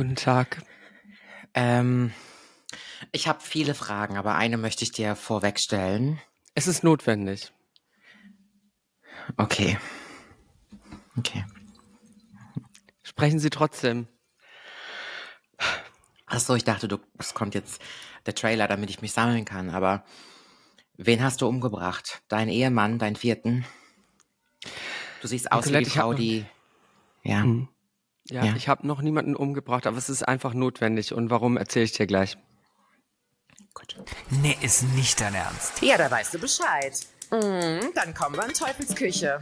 [0.00, 0.62] Guten Tag.
[1.52, 2.14] Ähm,
[3.12, 6.18] ich habe viele Fragen, aber eine möchte ich dir vorweg stellen.
[6.54, 7.52] Es ist notwendig.
[9.36, 9.76] Okay.
[11.18, 11.44] Okay.
[13.02, 14.08] Sprechen Sie trotzdem.
[16.24, 17.82] Ach so, ich dachte, du, es kommt jetzt
[18.24, 19.68] der Trailer, damit ich mich sammeln kann.
[19.68, 20.06] Aber
[20.96, 22.22] wen hast du umgebracht?
[22.28, 23.66] Dein Ehemann, deinen vierten?
[25.20, 26.46] Du siehst aus Nicolette, wie die Frau, die.
[27.22, 27.42] Ja.
[27.42, 27.68] Hm.
[28.30, 28.54] Ja, Ja.
[28.56, 31.12] ich habe noch niemanden umgebracht, aber es ist einfach notwendig.
[31.12, 32.38] Und warum erzähle ich dir gleich?
[33.74, 33.96] Gut.
[34.30, 35.82] Nee, ist nicht dein Ernst.
[35.82, 36.92] Ja, da weißt du Bescheid.
[37.30, 39.38] Mhm, dann kommen wir in Teufels Küche.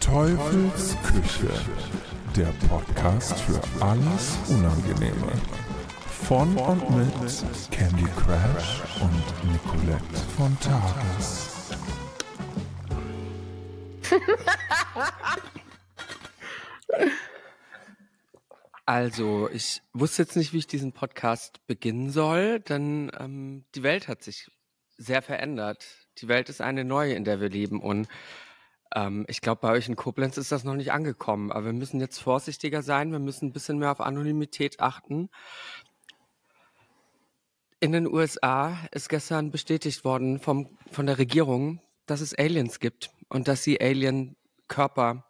[0.00, 1.50] Teufels Küche,
[2.36, 5.32] der Podcast für alles Unangenehme.
[6.26, 7.12] Von und mit
[7.70, 11.46] Candy Crash und Nicolette von Tages.
[18.86, 24.08] Also, ich wusste jetzt nicht, wie ich diesen Podcast beginnen soll, denn ähm, die Welt
[24.08, 24.50] hat sich
[24.96, 25.84] sehr verändert.
[26.18, 27.82] Die Welt ist eine neue, in der wir leben.
[27.82, 28.08] Und
[28.94, 31.52] ähm, ich glaube, bei euch in Koblenz ist das noch nicht angekommen.
[31.52, 33.12] Aber wir müssen jetzt vorsichtiger sein.
[33.12, 35.28] Wir müssen ein bisschen mehr auf Anonymität achten.
[37.80, 43.10] In den USA ist gestern bestätigt worden vom, von der Regierung, dass es Aliens gibt
[43.28, 45.27] und dass sie Alien-Körper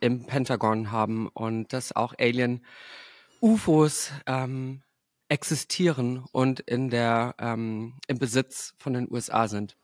[0.00, 4.82] im Pentagon haben und dass auch Alien-UFOs ähm,
[5.28, 9.76] existieren und in der, ähm, im Besitz von den USA sind.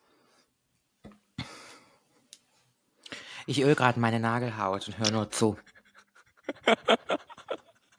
[3.46, 5.56] Ich öl gerade meine Nagelhaut und hör nur zu.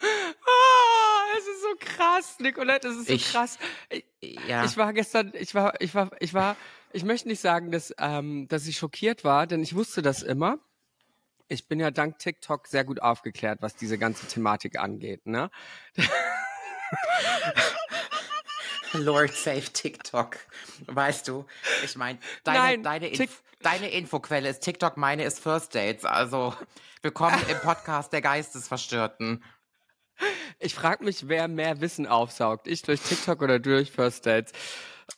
[0.06, 3.58] Ah, es ist so krass, Nicolette, es ist so Ich- krass.
[3.90, 4.04] Ich,
[4.48, 4.66] Ja.
[4.66, 6.58] ich war gestern, ich war, ich war, ich war,
[6.92, 10.60] ich möchte nicht sagen, dass, ähm, dass ich schockiert war, denn ich wusste das immer.
[11.54, 15.52] Ich bin ja dank TikTok sehr gut aufgeklärt, was diese ganze Thematik angeht, ne?
[18.94, 20.38] Lord save TikTok.
[20.88, 21.46] Weißt du,
[21.84, 26.06] ich meine, deine, deine, Inf deine Infoquelle ist TikTok, meine ist First Dates.
[26.06, 26.56] Also,
[27.04, 29.44] willkommen im Podcast der Geistesverstörten.
[30.58, 32.68] Ich frage mich, wer mehr Wissen aufsaugt.
[32.68, 34.54] Ich durch TikTok oder durch First Dates.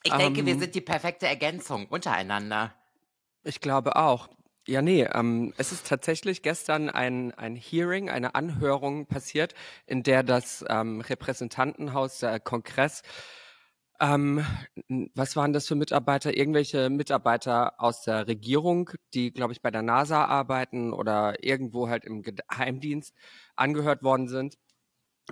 [0.04, 2.74] Ich denke, wir Ähm, sind die perfekte Ergänzung untereinander.
[3.44, 4.28] Ich glaube auch.
[4.68, 9.54] Ja, nee, ähm, es ist tatsächlich gestern ein, ein Hearing, eine Anhörung passiert,
[9.86, 13.04] in der das ähm, Repräsentantenhaus, der Kongress,
[14.00, 14.46] ähm,
[15.14, 16.36] was waren das für Mitarbeiter?
[16.36, 22.04] Irgendwelche Mitarbeiter aus der Regierung, die, glaube ich, bei der NASA arbeiten oder irgendwo halt
[22.04, 23.16] im Geheimdienst
[23.56, 24.58] angehört worden sind,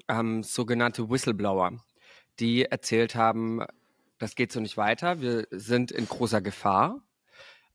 [0.10, 1.84] ähm, sogenannte Whistleblower,
[2.40, 3.62] die erzählt haben,
[4.20, 7.04] das geht so nicht weiter, wir sind in großer Gefahr.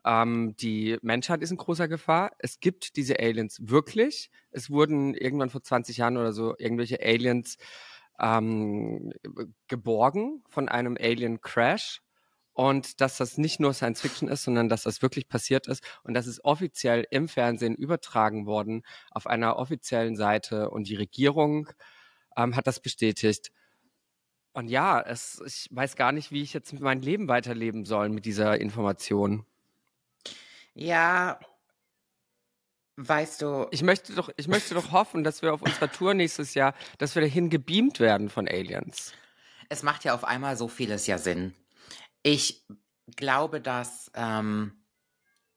[0.09, 2.33] Ähm, die Menschheit ist in großer Gefahr.
[2.39, 4.31] Es gibt diese Aliens wirklich.
[4.51, 7.59] Es wurden irgendwann vor 20 Jahren oder so irgendwelche Aliens
[8.19, 9.13] ähm,
[9.69, 12.01] geborgen von einem Alien-Crash.
[12.55, 16.15] Und dass das nicht nur Science Fiction ist, sondern dass das wirklich passiert ist und
[16.15, 18.83] das ist offiziell im Fernsehen übertragen worden
[19.13, 21.69] auf einer offiziellen Seite und die Regierung
[22.37, 23.53] ähm, hat das bestätigt.
[24.55, 28.25] Und ja, es, ich weiß gar nicht, wie ich jetzt mein Leben weiterleben soll mit
[28.25, 29.47] dieser Information.
[30.79, 31.41] Ja,
[32.97, 36.55] weißt du, Ich möchte doch, ich möchte doch hoffen, dass wir auf unserer Tour nächstes
[36.55, 39.13] Jahr, dass wir dahin gebeamt werden von Aliens.
[39.69, 41.55] es macht ja auf einmal so vieles ja Sinn.
[42.23, 42.65] Ich
[43.17, 44.73] glaube, dass ähm,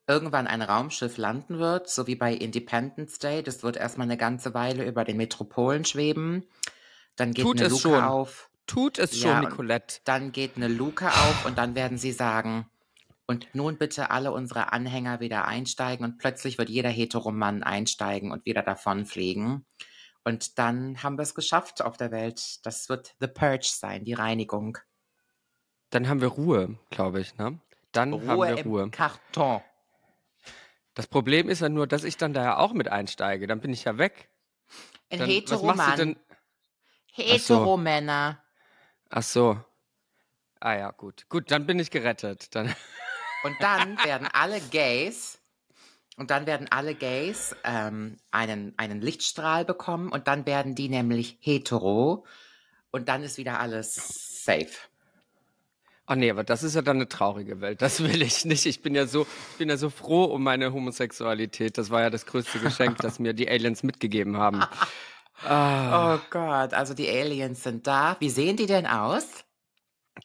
[0.08, 3.44] irgendwann ein Raumschiff landen wird, so wie bei Independence Day.
[3.44, 6.46] Das wird erstmal eine ganze Weile über den Metropolen schweben.
[7.16, 8.04] Dann geht Tut eine es Luke schon.
[8.04, 8.50] auf.
[8.68, 10.00] Tut es Ja, schon, Nicolette.
[10.06, 12.66] Dann geht eine Luke auf und dann werden sie sagen,
[13.32, 18.46] und nun bitte alle unsere Anhänger wieder einsteigen und plötzlich wird jeder Heteromann einsteigen und
[18.46, 19.66] wieder davonfliegen.
[20.26, 22.66] Und dann haben wir es geschafft auf der Welt.
[22.66, 24.80] Das wird The Purge sein, die Reinigung.
[25.92, 27.58] Dann haben wir Ruhe, glaube ich, ne?
[27.94, 28.90] Dann haben Ruhe wir im Ruhe.
[28.92, 29.62] Karton.
[30.94, 33.48] Das Problem ist ja nur, dass ich dann da ja auch mit einsteige.
[33.48, 34.30] Dann bin ich ja weg.
[35.10, 35.98] Ein Dann, was machst du Heteromann.
[35.98, 36.20] denn?
[37.14, 38.44] Heteromänner.
[39.10, 39.58] Ach so.
[40.60, 41.30] Ah ja, gut.
[41.30, 42.54] Gut, dann bin ich gerettet.
[42.56, 42.76] Dann.
[43.44, 45.42] Und dann werden alle Gays,
[46.18, 51.38] und dann werden alle Gays ähm, einen, einen Lichtstrahl bekommen und dann werden die nämlich
[51.40, 52.26] hetero
[52.92, 54.70] und dann ist wieder alles safe.
[56.08, 57.82] Oh nee, aber das ist ja dann eine traurige Welt.
[57.82, 58.66] Das will ich nicht.
[58.66, 61.78] Ich bin ja so, ich bin ja so froh um meine Homosexualität.
[61.78, 64.62] Das war ja das größte Geschenk, das mir die Aliens mitgegeben haben.
[65.44, 68.16] Ah, Oh Gott, also die Aliens sind da.
[68.20, 69.26] Wie sehen die denn aus?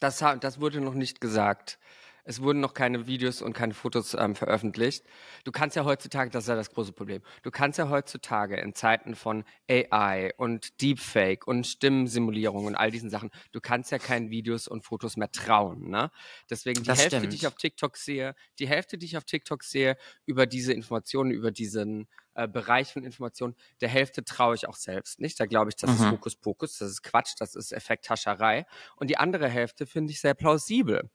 [0.00, 1.78] das, das wurde noch nicht gesagt.
[2.26, 5.05] Es wurden noch keine Videos und keine Fotos ähm, veröffentlicht.
[5.44, 8.75] Du kannst ja heutzutage, das ist ja das große Problem, du kannst ja heutzutage in
[8.75, 14.31] Zeiten von AI und Deepfake und Stimmensimulierung und all diesen Sachen, du kannst ja keinen
[14.31, 15.88] Videos und Fotos mehr trauen.
[15.88, 16.11] Ne?
[16.50, 17.43] Deswegen die Das Hälfte, die stimmt.
[17.43, 19.96] ich auf TikTok sehe, die Hälfte, die ich auf TikTok sehe,
[20.26, 25.20] über diese Informationen, über diesen äh, Bereich von Informationen, der Hälfte traue ich auch selbst
[25.20, 25.38] nicht.
[25.40, 26.11] Da glaube ich, das ist Mhm.
[26.12, 28.67] Hokuspokus, das ist Quatsch, das ist Effekthascherei.
[28.96, 31.08] Und die andere Hälfte finde ich sehr plausibel.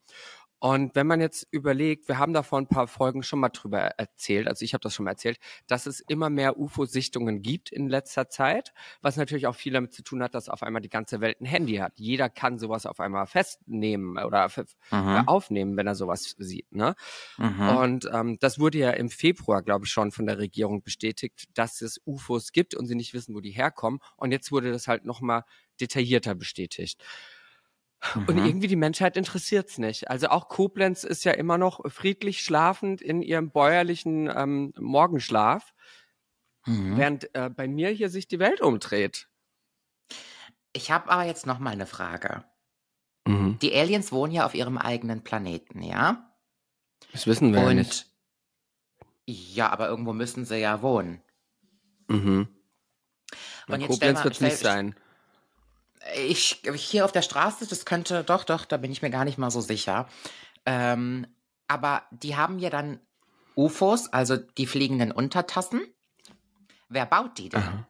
[0.64, 3.80] Und wenn man jetzt überlegt, wir haben da vor ein paar Folgen schon mal drüber
[3.80, 7.88] erzählt, also ich habe das schon mal erzählt, dass es immer mehr UFO-Sichtungen gibt in
[7.88, 11.20] letzter Zeit, was natürlich auch viel damit zu tun hat, dass auf einmal die ganze
[11.20, 11.94] Welt ein Handy hat.
[11.98, 14.64] Jeder kann sowas auf einmal festnehmen oder f- äh,
[14.94, 15.26] Mhm.
[15.26, 16.70] aufnehmen, wenn er sowas sieht.
[16.70, 16.94] Ne?
[17.38, 17.68] Mhm.
[17.68, 21.80] Und ähm, das wurde ja im Februar, glaube ich, schon von der Regierung bestätigt, dass
[21.80, 23.98] es UFOs gibt und sie nicht wissen, wo die herkommen.
[24.16, 25.42] Und jetzt wurde das halt nochmal
[25.80, 27.02] detaillierter bestätigt.
[28.14, 28.44] Und Mhm.
[28.46, 30.10] irgendwie die Menschheit interessiert's nicht.
[30.10, 35.72] Also auch Koblenz ist ja immer noch friedlich schlafend in ihrem bäuerlichen ähm, Morgenschlaf,
[36.66, 36.96] Mhm.
[36.96, 39.28] während äh, bei mir hier sich die Welt umdreht.
[40.72, 42.44] Ich habe aber jetzt noch mal eine Frage.
[43.24, 46.34] Die Aliens wohnen ja auf ihrem eigenen Planeten, ja?
[47.12, 48.06] Das wissen wir ja Und nicht.
[49.26, 51.22] ja, aber irgendwo müssen sie ja wohnen.
[52.08, 52.48] Mhm.
[53.68, 54.96] Na, Und jetzt stell Koblenz mal- wird's nicht sein.
[56.16, 59.38] Ich hier auf der Straße, das könnte doch, doch, da bin ich mir gar nicht
[59.38, 60.08] mal so sicher.
[60.66, 61.26] Ähm,
[61.68, 63.00] aber die haben ja dann
[63.56, 65.80] UFOs, also die fliegenden Untertassen.
[66.88, 67.60] Wer baut die denn?
[67.62, 67.88] Aha.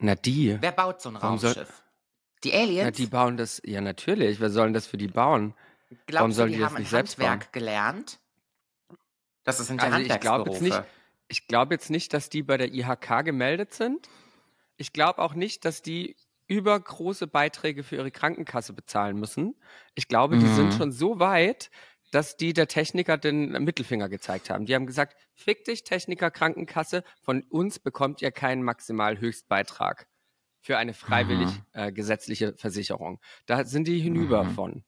[0.00, 0.56] Na die.
[0.60, 1.82] Wer baut so ein Warum soll- Raumschiff?
[2.44, 2.84] die Aliens?
[2.84, 4.38] Na, die bauen das, ja natürlich.
[4.40, 5.54] Wer soll denn das für die bauen?
[5.88, 8.18] warum Glaubst du, sollen die, die das haben ein nicht selbst Handwerk gelernt?
[9.44, 10.64] Das sind ja Also ich glaube jetzt Handwerksberufe.
[10.64, 10.82] nicht,
[11.28, 14.08] ich glaube jetzt nicht, dass die bei der IHK gemeldet sind.
[14.78, 16.16] Ich glaube auch nicht, dass die
[16.46, 19.60] übergroße Beiträge für ihre Krankenkasse bezahlen müssen.
[19.94, 20.78] Ich glaube, die sind Mhm.
[20.78, 21.70] schon so weit,
[22.10, 24.64] dass die der Techniker den Mittelfinger gezeigt haben.
[24.64, 30.06] Die haben gesagt, fick dich, Techniker Krankenkasse, von uns bekommt ihr keinen Maximalhöchstbeitrag
[30.62, 31.66] für eine freiwillig Mhm.
[31.72, 33.20] äh, gesetzliche Versicherung.
[33.46, 34.48] Da sind die hinüber Mhm.
[34.54, 34.84] von.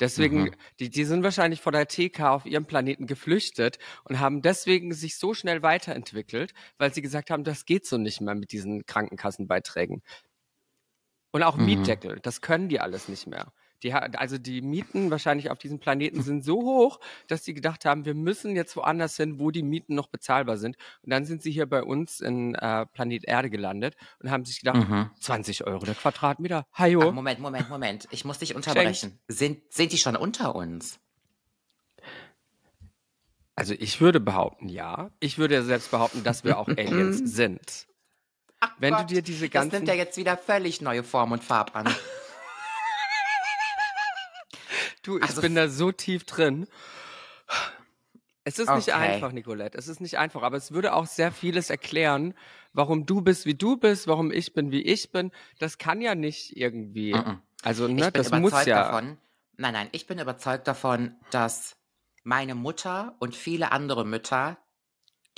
[0.00, 0.54] Deswegen, Mhm.
[0.80, 5.16] die, die sind wahrscheinlich vor der TK auf ihrem Planeten geflüchtet und haben deswegen sich
[5.18, 10.02] so schnell weiterentwickelt, weil sie gesagt haben, das geht so nicht mehr mit diesen Krankenkassenbeiträgen.
[11.32, 11.58] Und auch Mhm.
[11.58, 13.52] Mietdeckel, das können die alles nicht mehr.
[13.82, 18.04] Die, also die Mieten wahrscheinlich auf diesem Planeten sind so hoch, dass sie gedacht haben,
[18.04, 20.76] wir müssen jetzt woanders hin, wo die Mieten noch bezahlbar sind.
[21.02, 24.60] Und dann sind sie hier bei uns in äh, Planet Erde gelandet und haben sich
[24.60, 25.10] gedacht, Mhm.
[25.20, 26.66] 20 Euro der Quadratmeter.
[26.72, 27.12] Hajo.
[27.12, 28.08] Moment, Moment, Moment.
[28.10, 29.18] Ich muss dich unterbrechen.
[29.28, 30.98] Sind, sind die schon unter uns?
[33.54, 35.10] Also ich würde behaupten, ja.
[35.20, 37.86] Ich würde selbst behaupten, dass wir auch Aliens sind.
[38.60, 41.32] Ach Wenn du Gott, dir diese das ganzen- nimmt ja jetzt wieder völlig neue Form
[41.32, 41.86] und Farb an.
[45.06, 46.66] Du, ich Also bin da so tief drin.
[48.44, 48.92] Es ist nicht Okay.
[48.92, 49.78] einfach, Nicolette.
[49.78, 52.34] Es ist nicht einfach, aber es würde auch sehr vieles erklären,
[52.72, 55.32] warum du bist, wie du bist, warum ich bin, wie ich bin.
[55.58, 57.14] Das kann ja nicht irgendwie.
[57.14, 57.40] Mhm.
[57.62, 58.82] Also, Ich ne, das muss ja.
[58.82, 59.18] davon.
[59.56, 61.76] Nein, nein, ich bin überzeugt davon, dass
[62.24, 64.58] meine Mutter und viele andere Mütter,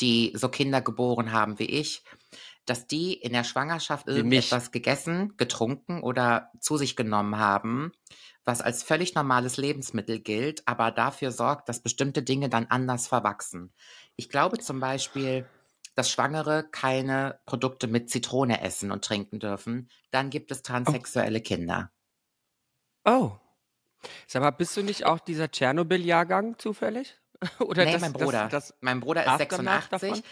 [0.01, 2.03] die so Kinder geboren haben wie ich,
[2.69, 7.93] dass die in der Schwangerschaft irgendetwas gegessen, getrunken oder zu sich genommen haben,
[8.45, 13.73] was als völlig normales Lebensmittel gilt, aber dafür sorgt, dass bestimmte Dinge dann anders verwachsen.
[14.17, 15.47] Ich glaube zum Beispiel,
[15.95, 19.91] dass Schwangere keine Produkte mit Zitrone essen und trinken dürfen.
[20.11, 21.91] Dann gibt es transsexuelle Kinder.
[23.05, 23.33] Oh.
[24.27, 27.19] Sag mal, bist du nicht auch dieser Tschernobyl-Jahrgang zufällig?
[27.59, 28.49] Oder nee, das, mein Bruder.
[28.49, 30.09] Das, das mein Bruder ist Aftermath 86.
[30.11, 30.23] davon?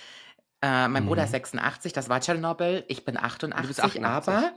[0.66, 1.26] Äh, mein Bruder Mhm.
[1.26, 2.84] ist 86, das war Tschernobyl.
[2.88, 4.34] Ich bin 88, bist 88.
[4.34, 4.52] aber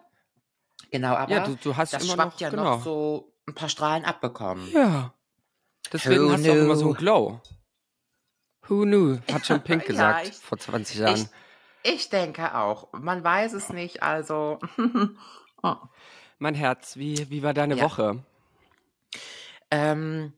[0.89, 2.63] genau, aber ja, du, du hast das immer schwappt noch, ja genau.
[2.63, 4.67] noch so ein paar Strahlen abbekommen.
[4.71, 5.13] Ja.
[5.93, 6.89] Deswegen Who hast du auch immer so knew?
[6.95, 7.41] einen Glow.
[8.67, 9.19] Who knew?
[9.31, 11.29] Hat schon Pink Ja, gesagt ich- vor 20 Jahren.
[11.83, 12.91] Ich, ich denke auch.
[12.93, 14.59] Man weiß es nicht, also.
[15.63, 15.75] oh.
[16.39, 17.83] Mein Herz, wie, wie war deine Ja.
[17.83, 18.23] Woche?
[19.71, 20.33] Ähm,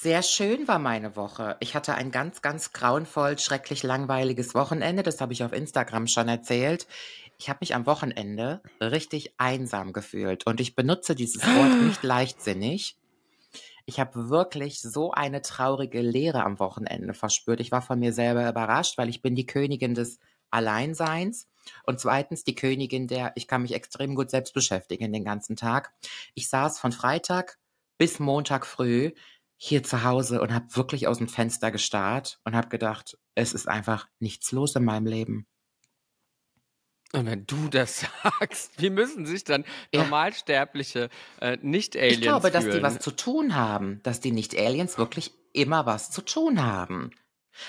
[0.00, 1.56] sehr schön war meine Woche.
[1.60, 5.02] Ich hatte ein ganz, ganz grauenvoll, schrecklich langweiliges Wochenende.
[5.02, 6.86] Das habe ich auf Instagram schon erzählt.
[7.38, 10.46] Ich habe mich am Wochenende richtig einsam gefühlt.
[10.46, 12.96] Und ich benutze dieses Wort nicht leichtsinnig.
[13.84, 17.60] Ich habe wirklich so eine traurige Leere am Wochenende verspürt.
[17.60, 20.18] Ich war von mir selber überrascht, weil ich bin die Königin des
[20.50, 21.48] Alleinseins.
[21.84, 25.92] Und zweitens die Königin der, ich kann mich extrem gut selbst beschäftigen den ganzen Tag.
[26.34, 27.58] Ich saß von Freitag
[27.98, 29.12] bis Montag früh
[29.64, 33.68] hier zu Hause und habe wirklich aus dem Fenster gestarrt und habe gedacht, es ist
[33.68, 35.46] einfach nichts los in meinem Leben.
[37.12, 39.64] Und wenn du das sagst, wie müssen sich dann
[39.94, 40.00] Ja.
[40.00, 42.82] normalsterbliche äh, Nicht-Aliens Ich glaube, dass die fühlen?
[42.82, 47.10] was zu tun haben, dass die Nicht-Aliens wirklich immer was zu tun haben.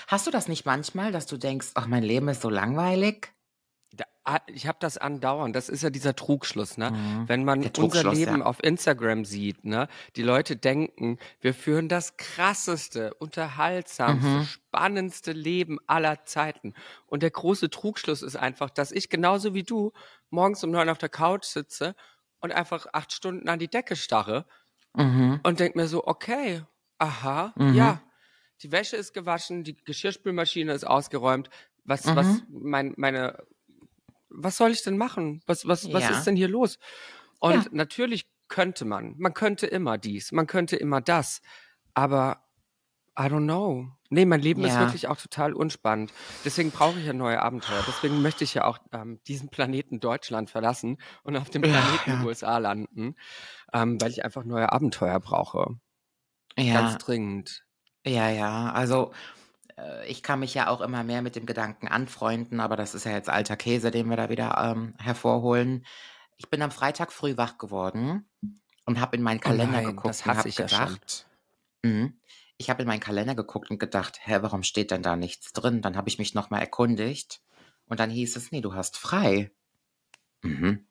[0.06, 3.33] Hast du das nicht manchmal, dass du denkst, ach, mein Leben ist so langweilig?
[4.26, 5.54] Ah, ich habe das andauernd.
[5.54, 6.92] Das ist ja dieser Trugschluss, ne?
[6.92, 7.28] Mhm.
[7.28, 8.44] Wenn man unser Leben ja.
[8.46, 9.86] auf Instagram sieht, ne?
[10.16, 14.44] Die Leute denken, wir führen das krasseste, unterhaltsamste, Mhm.
[14.44, 16.72] spannendste Leben aller Zeiten.
[17.06, 19.92] Und der große Trugschluss ist einfach, dass ich genauso wie du
[20.30, 21.94] morgens um neun auf der Couch sitze
[22.40, 24.46] und einfach acht Stunden an die Decke starre
[24.96, 25.40] Mhm.
[25.42, 26.62] und denk mir so, okay,
[26.98, 27.74] aha, Mhm.
[27.74, 28.02] ja,
[28.62, 31.50] die Wäsche ist gewaschen, die Geschirrspülmaschine ist ausgeräumt.
[31.84, 32.16] Was, Mhm.
[32.16, 33.42] was, mein, meine,
[34.36, 35.42] was soll ich denn machen?
[35.46, 36.10] Was, was, was Ja.
[36.10, 36.78] ist denn hier los?
[37.40, 37.64] Und Ja.
[37.72, 41.40] natürlich könnte man, man könnte immer dies, man könnte immer das,
[41.94, 42.40] aber
[43.18, 43.86] I don't know.
[44.10, 44.80] Nee, mein Leben ist Ja.
[44.80, 46.12] wirklich auch total unspannend.
[46.44, 47.82] Deswegen brauche ich ja neue Abenteuer.
[47.84, 52.22] Deswegen möchte ich ja auch ähm, diesen Planeten Deutschland verlassen und auf dem Planeten ja.
[52.24, 53.14] USA landen,
[53.72, 55.78] ähm, weil ich einfach neue Abenteuer brauche.
[56.58, 57.64] Ja, Ganz dringend.
[58.06, 58.72] ja, ja.
[58.72, 59.12] Also
[60.06, 63.12] ich kann mich ja auch immer mehr mit dem Gedanken anfreunden, aber das ist ja
[63.12, 65.84] jetzt alter Käse, den wir da wieder ähm, hervorholen.
[66.36, 68.28] Ich bin am Freitag früh wach geworden
[68.86, 71.26] und habe in meinen Kalender Oh nein, geguckt das und habe ich ja gedacht,
[71.82, 72.18] Mhm.
[72.56, 75.82] ich habe in meinen Kalender geguckt und gedacht, hä, warum steht denn da nichts drin?
[75.82, 77.42] Dann habe ich mich nochmal erkundigt
[77.86, 79.50] und dann hieß es, nee, du hast frei.
[80.42, 80.86] Mhm.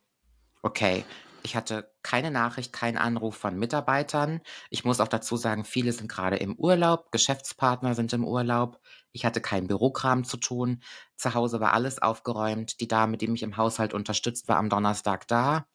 [0.62, 1.04] Okay.
[1.44, 4.42] Ich hatte keine Nachricht, keinen Anruf von Mitarbeitern.
[4.70, 8.80] Ich muss auch dazu sagen, viele sind gerade im Urlaub, Geschäftspartner sind im Urlaub.
[9.12, 10.82] Ich hatte keinen Bürokram zu tun.
[11.18, 12.80] Zu Hause war alles aufgeräumt.
[12.80, 15.68] Die Dame, die mich im Haushalt unterstützt, war am Donnerstag da.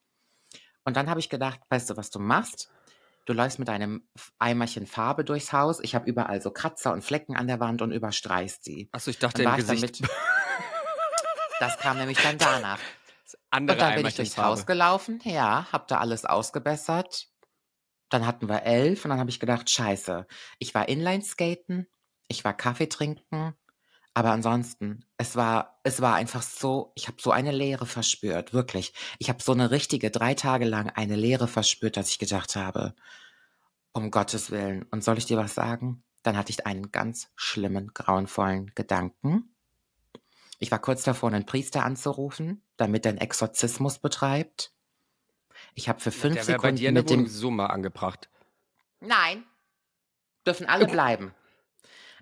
[0.85, 2.71] Und dann habe ich gedacht, weißt du, was du machst?
[3.27, 4.09] Du läufst mit einem
[4.39, 5.81] Eimerchen Farbe durchs Haus.
[5.81, 8.89] Ich habe überall so Kratzer und Flecken an der Wand und überstreichst sie.
[8.91, 10.01] Achso, ich dachte im Gesicht.
[10.01, 10.11] damit.
[11.61, 12.79] Das kam nämlich dann danach.
[13.51, 14.39] Andere Und dann bin ich durchs.
[14.39, 17.29] Haus gelaufen, ja, hab da alles ausgebessert.
[18.11, 20.27] Dann hatten wir elf und dann habe ich gedacht, scheiße,
[20.59, 21.87] ich war Inline-Skaten,
[22.29, 23.55] ich war Kaffee trinken,
[24.19, 28.93] aber ansonsten, es war, es war einfach so, ich habe so eine Leere verspürt, wirklich.
[29.21, 32.95] Ich habe so eine richtige, drei Tage lang eine Leere verspürt, dass ich gedacht habe,
[33.93, 34.85] um Gottes Willen.
[34.91, 36.03] Und soll ich dir was sagen?
[36.25, 39.55] Dann hatte ich einen ganz schlimmen, grauenvollen Gedanken.
[40.59, 44.73] Ich war kurz davor, einen Priester anzurufen, damit er einen Exorzismus betreibt.
[45.75, 48.29] Ich habe für fünf Der wäre bei dir Sekunden mit dem Wohnungssumme angebracht.
[49.01, 49.45] Nein.
[50.47, 51.35] Dürfen alle bleiben.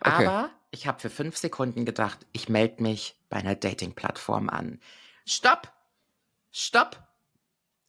[0.00, 0.26] Okay.
[0.26, 4.81] Aber ich habe für fünf Sekunden gedacht, ich melde mich bei einer Dating-Plattform an.
[5.25, 5.73] Stopp!
[6.52, 7.02] Stopp!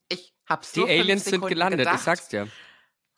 [0.10, 2.48] Ich habe so Die fünf Aliens sind Sekunden gelandet, gedacht ich sag's dir.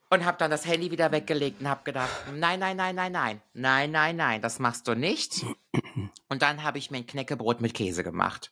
[0.09, 3.41] und habe dann das Handy wieder weggelegt und habe gedacht, nein, nein, nein, nein, nein,
[3.53, 5.45] nein, nein, nein, das machst du nicht.
[6.29, 8.51] Und dann habe ich mir ein Knäckebrot mit Käse gemacht.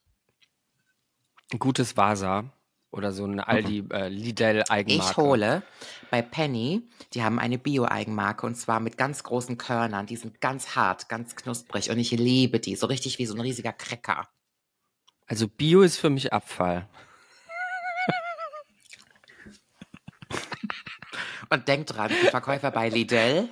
[1.53, 2.51] Ein gutes Vasa
[2.91, 5.11] oder so eine Aldi äh, Lidl Eigenmarke.
[5.11, 5.63] Ich hole
[6.09, 10.07] bei Penny, die haben eine Bio-Eigenmarke und zwar mit ganz großen Körnern.
[10.07, 12.75] Die sind ganz hart, ganz knusprig und ich liebe die.
[12.75, 14.27] So richtig wie so ein riesiger Cracker.
[15.27, 16.89] Also Bio ist für mich Abfall.
[21.49, 23.47] Und denk dran, die Verkäufer bei Lidl,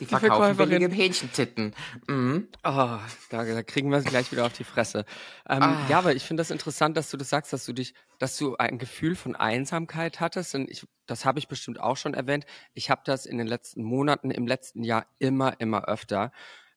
[0.00, 0.68] die verkaufen Verkäuferin.
[0.68, 1.74] billige Hähnchentitten.
[2.08, 2.48] Mhm.
[2.64, 2.98] Oh,
[3.30, 5.04] da, da kriegen wir es gleich wieder auf die Fresse.
[5.48, 5.86] Ähm, Ah.
[5.88, 8.56] Ja, aber ich finde das interessant, dass du das sagst, dass du dich, dass du
[8.56, 10.54] ein Gefühl von Einsamkeit hattest.
[10.54, 12.44] Und ich, das habe ich bestimmt auch schon erwähnt.
[12.74, 16.32] Ich habe das in den letzten Monaten, im letzten Jahr immer, immer öfter,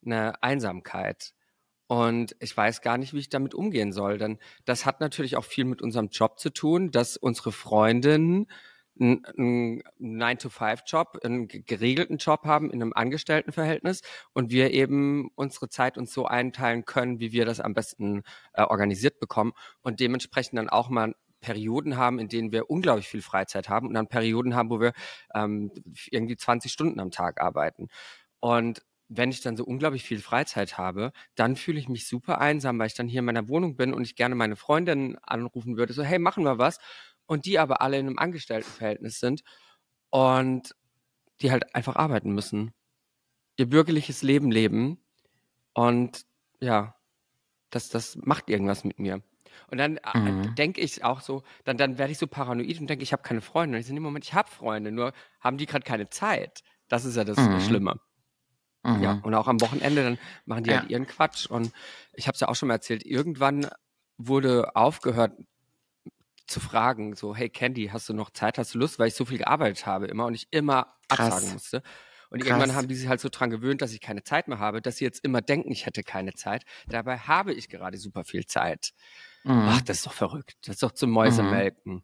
[0.05, 1.33] eine Einsamkeit.
[1.88, 4.17] Und ich weiß gar nicht, wie ich damit umgehen soll.
[4.17, 8.47] Denn das hat natürlich auch viel mit unserem Job zu tun, dass unsere Freundinnen
[9.00, 14.01] einen 9-to-5-Job, einen ge- geregelten Job haben in einem Angestelltenverhältnis
[14.33, 18.23] und wir eben unsere Zeit uns so einteilen können, wie wir das am besten
[18.53, 23.21] äh, organisiert bekommen und dementsprechend dann auch mal Perioden haben, in denen wir unglaublich viel
[23.21, 24.93] Freizeit haben und dann Perioden haben, wo wir
[25.35, 25.71] ähm,
[26.09, 27.89] irgendwie 20 Stunden am Tag arbeiten.
[28.39, 32.79] Und wenn ich dann so unglaublich viel Freizeit habe, dann fühle ich mich super einsam,
[32.79, 35.93] weil ich dann hier in meiner Wohnung bin und ich gerne meine Freundin anrufen würde,
[35.93, 36.79] so hey, machen wir was.
[37.25, 39.44] Und die aber alle in einem Angestelltenverhältnis sind
[40.10, 40.75] und
[41.42, 42.74] die halt einfach arbeiten müssen.
[43.58, 45.03] Ihr bürgerliches Leben leben.
[45.74, 46.25] Und
[46.62, 46.96] ja,
[47.70, 49.22] das, das macht irgendwas mit mir.
[49.70, 50.56] Und dann äh, Mhm.
[50.58, 53.42] denke ich auch so, dann, dann werde ich so paranoid und denke, ich habe keine
[53.42, 53.75] Freunde.
[53.77, 56.63] Und ich sage, im Moment, ich habe Freunde, nur haben die gerade keine Zeit.
[56.88, 57.58] Das ist ja das Mhm.
[57.58, 58.00] Schlimme.
[58.84, 59.01] Mhm.
[59.01, 60.80] Ja, und auch am Wochenende, dann machen die Ja.
[60.80, 61.48] halt ihren Quatsch.
[61.48, 61.72] Und
[62.13, 63.70] ich habe es ja auch schon mal erzählt, irgendwann
[64.18, 65.34] wurde aufgehört
[66.47, 69.25] zu fragen, so, hey Candy, hast du noch Zeit, hast du Lust, weil ich so
[69.25, 71.19] viel gearbeitet habe immer und ich immer Krass.
[71.19, 71.83] absagen musste.
[72.29, 72.50] Und Krass.
[72.50, 74.97] irgendwann haben die sich halt so dran gewöhnt, dass ich keine Zeit mehr habe, dass
[74.97, 76.63] sie jetzt immer denken, ich hätte keine Zeit.
[76.88, 78.93] Dabei habe ich gerade super viel Zeit.
[79.43, 79.65] Mhm.
[79.67, 80.55] Ach, das ist doch verrückt.
[80.63, 82.03] Das ist doch zum Mäusemelken.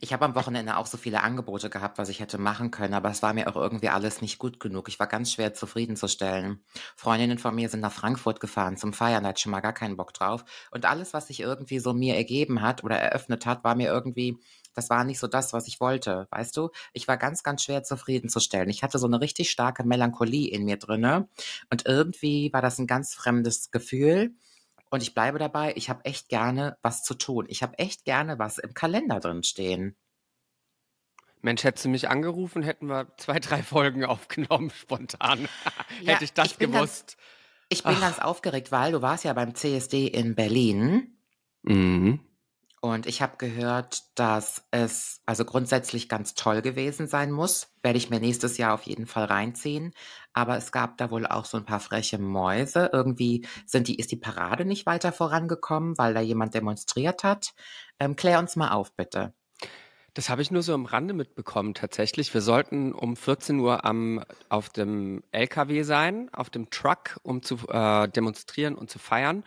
[0.00, 3.10] Ich habe am Wochenende auch so viele Angebote gehabt, was ich hätte machen können, aber
[3.10, 4.88] es war mir auch irgendwie alles nicht gut genug.
[4.88, 6.64] Ich war ganz schwer zufriedenzustellen.
[6.96, 9.72] Freundinnen von mir sind nach Frankfurt gefahren zum Feiern, da hatte ich schon mal gar
[9.72, 10.44] keinen Bock drauf.
[10.70, 14.38] Und alles, was sich irgendwie so mir ergeben hat oder eröffnet hat, war mir irgendwie,
[14.74, 16.70] das war nicht so das, was ich wollte, weißt du?
[16.92, 18.70] Ich war ganz, ganz schwer zufriedenzustellen.
[18.70, 21.28] Ich hatte so eine richtig starke Melancholie in mir drinne
[21.70, 24.34] und irgendwie war das ein ganz fremdes Gefühl.
[24.90, 27.46] Und ich bleibe dabei, ich habe echt gerne was zu tun.
[27.48, 29.96] Ich habe echt gerne was im Kalender drin stehen.
[31.42, 35.48] Mensch, hättest du mich angerufen, hätten wir zwei, drei Folgen aufgenommen, spontan.
[36.02, 37.16] Ja, Hätte ich das ich bin ganz- gewusst.
[37.72, 38.00] Ich bin Ach.
[38.00, 41.16] ganz aufgeregt, weil du warst ja beim CSD in Berlin
[41.62, 42.20] Mhm.
[42.82, 47.68] Und ich habe gehört, dass es also grundsätzlich ganz toll gewesen sein muss.
[47.82, 49.92] Werde ich mir nächstes Jahr auf jeden Fall reinziehen.
[50.32, 52.88] Aber es gab da wohl auch so ein paar freche Mäuse.
[52.90, 57.52] Irgendwie sind die, ist die Parade nicht weiter vorangekommen, weil da jemand demonstriert hat.
[57.98, 59.34] Ähm, klär uns mal auf, bitte.
[60.14, 62.32] Das habe ich nur so am Rande mitbekommen tatsächlich.
[62.32, 67.58] Wir sollten um 14 Uhr am, auf dem LKW sein, auf dem Truck, um zu
[67.68, 69.44] äh, demonstrieren und zu feiern.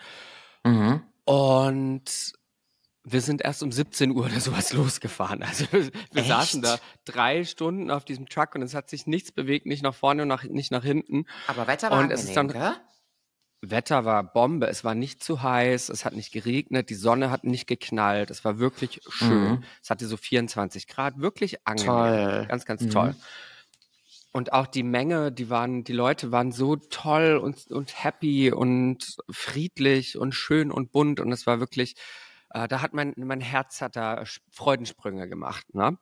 [0.64, 1.02] Mhm.
[1.26, 2.34] Und
[3.06, 5.44] wir sind erst um 17 Uhr oder sowas losgefahren.
[5.44, 9.32] Also wir, wir saßen da drei Stunden auf diesem Truck und es hat sich nichts
[9.32, 11.26] bewegt, nicht nach vorne und nach, nicht nach hinten.
[11.48, 12.76] Aber Wetter war Und es ist angenehm, gell?
[13.66, 17.46] Wetter war Bombe, es war nicht zu heiß, es hat nicht geregnet, die Sonne hat
[17.46, 19.52] nicht geknallt, es war wirklich schön.
[19.52, 19.64] Mhm.
[19.82, 21.88] Es hatte so 24 Grad, wirklich angenehm.
[21.88, 22.46] Toll.
[22.50, 22.90] Ganz, ganz Mhm.
[22.90, 23.16] toll.
[24.34, 29.18] Und auch die Menge, die waren, die Leute waren so toll und, und happy und
[29.30, 31.96] friedlich und schön und bunt und es war wirklich,
[32.54, 35.98] äh, da hat mein, mein Herz hat da Sch- Freudensprünge gemacht, ne?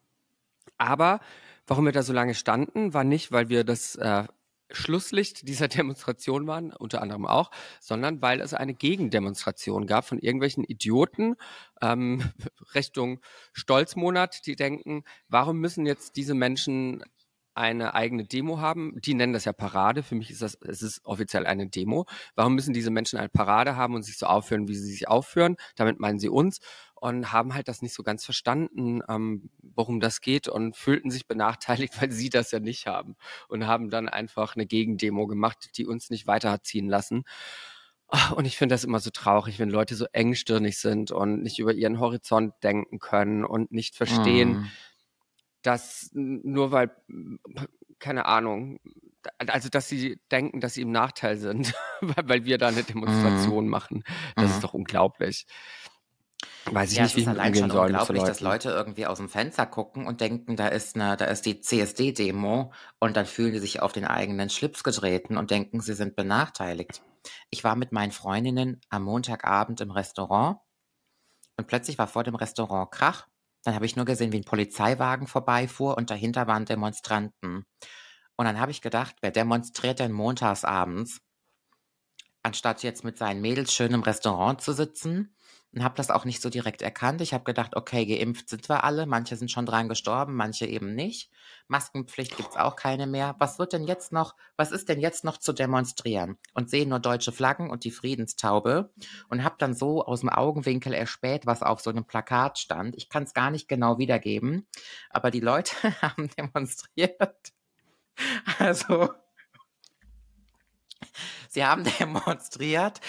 [0.77, 1.20] Aber
[1.67, 4.25] warum wir da so lange standen, war nicht, weil wir das äh,
[4.72, 10.63] Schlusslicht dieser Demonstration waren, unter anderem auch, sondern weil es eine Gegendemonstration gab von irgendwelchen
[10.63, 11.36] Idioten
[11.81, 12.24] ähm,
[12.75, 13.22] Richtung
[13.53, 17.03] Stolzmonat, die denken, warum müssen jetzt diese Menschen
[17.53, 19.00] eine eigene Demo haben?
[19.01, 20.03] Die nennen das ja Parade.
[20.03, 22.05] Für mich ist das, es ist offiziell eine Demo.
[22.36, 25.58] Warum müssen diese Menschen eine Parade haben und sich so aufführen, wie sie sich aufführen?
[25.75, 26.60] Damit meinen sie uns
[26.96, 31.28] und haben halt das nicht so ganz verstanden, ähm, worum das geht und fühlten sich
[31.28, 33.15] benachteiligt, weil sie das ja nicht haben
[33.47, 37.23] und haben dann einfach eine Gegendemo gemacht, die uns nicht weiter hat ziehen lassen.
[38.08, 41.60] Ah, Und ich finde das immer so traurig, wenn Leute so engstirnig sind und nicht
[41.60, 44.71] über ihren Horizont denken können und nicht verstehen, Mhm.
[45.63, 46.91] Dass nur weil,
[48.00, 48.80] keine Ahnung,
[49.38, 54.04] also dass sie denken, dass sie im Nachteil sind, weil wir da eine Demonstration machen.
[54.38, 54.56] Das Mhm.
[54.56, 55.45] ist doch unglaublich.
[56.69, 58.24] Weiß ich Ja, nicht, es wie ist ich mit allein schon soll mit so unglaublich,
[58.24, 58.39] dass.
[58.39, 62.71] Leute irgendwie aus dem Fenster gucken und denken, da ist eine, da ist die CSD-Demo
[63.00, 67.04] und dann fühlen die sich auf den eigenen Schlips getreten und denken, sie sind benachteiligt.
[67.50, 70.60] Ich war mit meinen Freundinnen am Montagabend im Restaurant
[71.58, 73.28] und plötzlich war vor dem Restaurant Krach.
[73.63, 77.65] Dann habe ich nur gesehen, wie ein Polizeiwagen vorbeifuhr und dahinter waren Demonstranten.
[78.38, 81.21] Und dann habe ich gedacht, wer demonstriert denn montags abends,
[82.43, 85.36] anstatt jetzt mit seinen Mädels schön im Restaurant zu sitzen?
[85.73, 87.21] Und habe das auch nicht so direkt erkannt.
[87.21, 89.05] Ich habe gedacht, okay, geimpft sind wir alle.
[89.05, 91.31] Manche sind schon dran gestorben, manche eben nicht.
[91.67, 93.36] Maskenpflicht gibt's auch keine mehr.
[93.39, 96.38] Was wird denn jetzt noch, was ist denn jetzt noch zu demonstrieren?
[96.53, 98.91] Und sehe nur deutsche Flaggen und die Friedenstaube
[99.29, 102.97] und habe dann so aus dem Augenwinkel erspäht, was auf so einem Plakat stand.
[102.97, 104.67] Ich kann es gar nicht genau wiedergeben,
[105.10, 107.53] aber die Leute haben demonstriert.
[108.60, 109.10] Also,
[111.49, 112.99] sie haben demonstriert,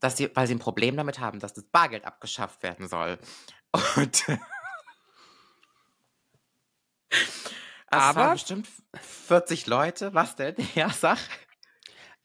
[0.00, 3.18] dass sie, weil sie ein Problem damit haben, dass das Bargeld abgeschafft werden soll.
[3.96, 4.24] Und
[7.88, 8.68] Aber- bestimmt
[9.00, 10.14] 40 Leute.
[10.14, 10.54] Was denn?
[10.74, 11.18] Ja, sag.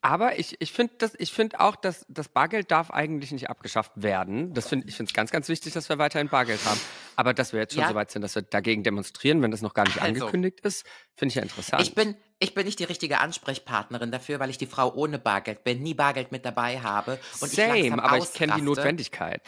[0.06, 3.92] Aber ich, ich finde das, ich finde auch, dass das Bargeld darf eigentlich nicht abgeschafft
[3.96, 4.54] werden.
[4.54, 6.80] Das finde ich finde es ganz, ganz wichtig, dass wir weiterhin Bargeld haben.
[7.16, 7.90] Aber dass wir jetzt schon Ja.
[7.90, 10.86] so weit sind, dass wir dagegen demonstrieren, wenn das noch gar nicht Also, angekündigt ist,
[11.16, 11.82] finde ich ja interessant.
[11.82, 15.64] Ich bin, ich bin nicht die richtige Ansprechpartnerin dafür, weil ich die Frau ohne Bargeld
[15.64, 17.20] bin, nie Bargeld mit dabei habe.
[17.42, 18.62] Und ich Same, langsam aber ich kenne die.
[18.62, 19.42] Notwendigkeit.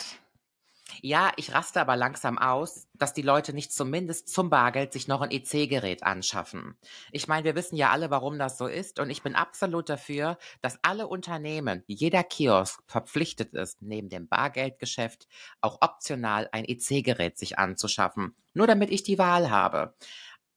[1.02, 5.22] Ja, ich raste aber langsam aus, dass die Leute nicht zumindest zum Bargeld sich noch
[5.22, 6.78] ein EC-Gerät anschaffen.
[7.12, 10.38] Ich meine, wir wissen ja alle, warum das so ist und ich bin absolut dafür,
[10.62, 15.28] dass alle Unternehmen, jeder Kiosk verpflichtet ist, neben dem Bargeldgeschäft
[15.62, 18.36] auch optional ein EC-Gerät sich anzuschaffen.
[18.54, 19.96] Nur damit ich die Wahl habe.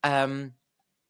[0.03, 0.55] Ähm,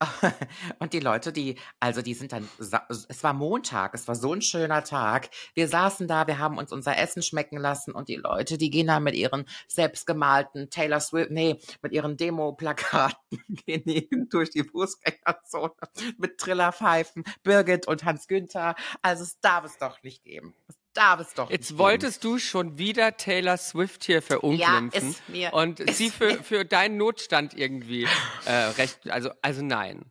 [0.79, 4.41] Und die Leute, die, also die sind dann, es war Montag, es war so ein
[4.41, 5.29] schöner Tag.
[5.55, 8.87] Wir saßen da, wir haben uns unser Essen schmecken lassen und die Leute, die gehen
[8.87, 13.19] da mit ihren selbstgemalten Taylor Swift, nee, mit ihren Demo-Plakaten,
[13.67, 15.75] gehen durch die Fußgängerzone
[16.17, 18.77] mit Trillerpfeifen, Birgit und Hans Günther.
[19.03, 20.55] Also es darf es doch nicht geben.
[20.69, 25.29] Es darf es doch nicht Jetzt wolltest du schon wieder Taylor Swift hier verunglimpfen ist
[25.29, 28.07] mir- und ist sie für, für deinen Notstand irgendwie
[28.45, 30.11] äh, recht, also, also nein.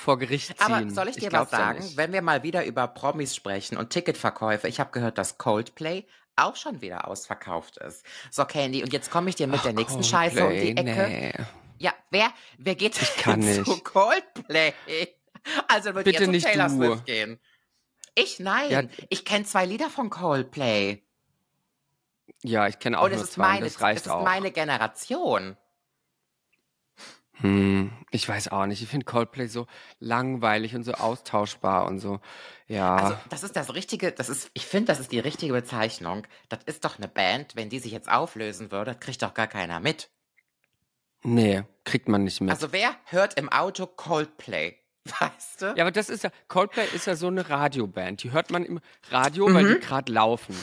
[0.00, 0.56] Vor Gericht ziehen.
[0.60, 1.78] Aber soll ich dir glaub's was ja sagen?
[1.80, 1.96] nicht.
[1.96, 6.04] Wenn wir mal wieder über Promis sprechen und Ticketverkäufe, ich habe gehört, dass Coldplay
[6.36, 8.04] auch schon wieder ausverkauft ist.
[8.30, 11.08] So, Candy, und jetzt komme ich dir mit der nächsten Scheiße um die Coldplay, Ecke.
[11.08, 11.44] Nee.
[11.78, 13.84] Ja, wer, wer geht ich kann zu nicht.
[13.84, 14.72] Coldplay?
[15.68, 16.76] Also wird Bitte zu nicht Taylor du.
[16.76, 17.40] Swift gehen.
[18.16, 18.70] Ich nein.
[18.70, 18.82] Ja.
[19.10, 21.02] Ich kenne zwei Lieder von Coldplay.
[22.42, 24.24] Ja, ich kenne auch und nur ist zwei, meine, das reicht es ist auch.
[24.24, 25.56] meine Generation.
[27.40, 28.82] Hm, ich weiß auch nicht.
[28.82, 29.66] Ich finde Coldplay so
[29.98, 32.20] langweilig und so austauschbar und so.
[32.66, 32.96] Ja.
[32.96, 36.26] Also, das ist das richtige, das ist, ich finde, das ist die richtige Bezeichnung.
[36.48, 39.80] Das ist doch eine Band, wenn die sich jetzt auflösen würde, kriegt doch gar keiner
[39.80, 40.08] mit.
[41.22, 42.50] nee, kriegt man nicht mit.
[42.50, 44.78] Also wer hört im Auto Coldplay?
[45.20, 45.66] Weißt du?
[45.76, 48.22] ja, aber das ist ja, Coldplay ist ja so eine Radioband.
[48.22, 49.74] Die hört man im Radio, weil Mhm.
[49.74, 50.54] die gerade laufen.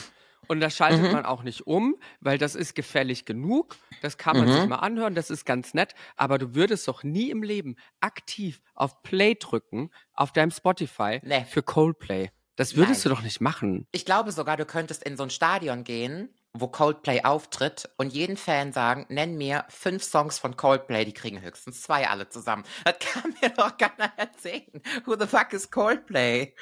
[0.48, 3.78] Und da schaltet man auch nicht um, weil das ist gefällig genug.
[4.02, 4.52] Das kann man Mhm.
[4.54, 5.96] sich mal anhören, das ist ganz nett.
[6.18, 11.46] Aber du würdest doch nie im Leben aktiv auf Play drücken auf deinem Spotify Nee.
[11.50, 12.30] für Coldplay.
[12.58, 13.10] Das würdest Nein.
[13.12, 13.88] du doch nicht machen.
[13.94, 18.38] Ich glaube sogar, du könntest in so ein Stadion gehen, wo Coldplay auftritt und jeden
[18.38, 22.64] Fan sagen, nenn mir fünf Songs von Coldplay, die kriegen höchstens zwei alle zusammen.
[22.86, 24.82] Das kann mir doch keiner erzählen.
[25.06, 26.54] Who the fuck is Coldplay?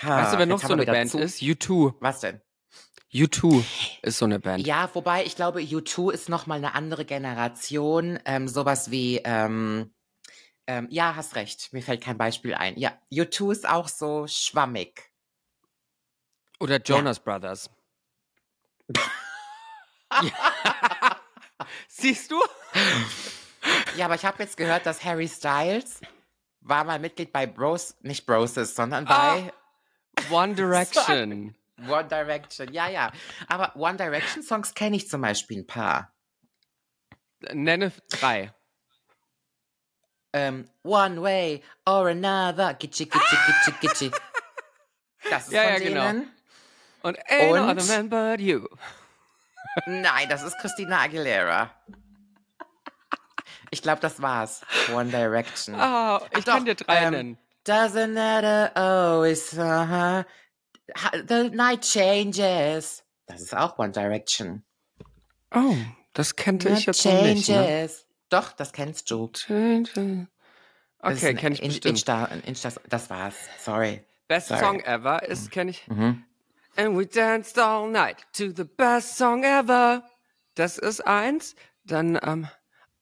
[0.00, 1.40] weißt du, wer noch so eine Band zu- ist?
[1.40, 1.94] U2.
[2.00, 2.40] Was denn?
[3.12, 3.62] U2
[4.02, 4.66] ist so eine Band.
[4.66, 8.18] Ja, wobei ich glaube, U2 ist noch mal eine andere Generation.
[8.24, 9.94] Ähm, sowas wie, ähm,
[10.66, 11.72] ähm, ja, hast recht.
[11.72, 12.78] Mir fällt kein Beispiel ein.
[12.78, 15.10] Ja, U2 ist auch so schwammig.
[16.58, 17.70] Oder Jonas Brothers.
[20.22, 20.22] Ja.
[21.88, 22.40] Siehst du?
[23.96, 26.00] Ja, aber ich habe jetzt gehört, dass Harry Styles
[26.60, 29.52] war mal Mitglied bei Bros, nicht Broses, sondern bei
[30.30, 31.56] One Direction.
[31.88, 32.72] One Direction.
[32.72, 33.10] Ja, ja.
[33.48, 36.14] Aber One Direction Songs kenne ich zum Beispiel ein paar.
[37.52, 38.54] Nenne drei.
[40.32, 42.74] Ähm, One Way or Another.
[42.74, 44.10] Gitschi, gitschi, gitschi, gitschi.
[45.28, 46.26] Das ist Ja, von ja, genau.
[47.02, 48.66] Und ain't no other man but you.
[49.86, 51.70] Nein, das ist Christina Aguilera.
[53.70, 54.60] Ich glaube, das war's.
[54.92, 55.74] One Direction.
[55.74, 57.38] Ah, ich Ach kann doch, dir drei ähm, nennen.
[57.64, 59.54] Doesn't matter always.
[59.54, 60.24] Uh,
[61.26, 63.02] the night changes.
[63.26, 64.62] Das ist auch One Direction.
[65.54, 65.74] Oh,
[66.12, 67.48] das kannte ich jetzt noch nicht.
[67.48, 67.54] Ne?
[67.54, 68.06] changes.
[68.28, 69.28] Doch, das kennst du.
[69.28, 70.26] Changes.
[70.98, 71.86] Okay, ein kenn ich bestimmt.
[71.86, 73.34] Insta, Insta, das war's.
[73.58, 74.04] Sorry.
[74.28, 74.60] Best Sorry.
[74.60, 75.86] Song ever ist, kenne ich.
[75.88, 76.24] Mhm.
[76.76, 80.02] And we danced all night to the best song ever.
[80.54, 81.54] Das ist eins.
[81.84, 82.48] Dann ähm,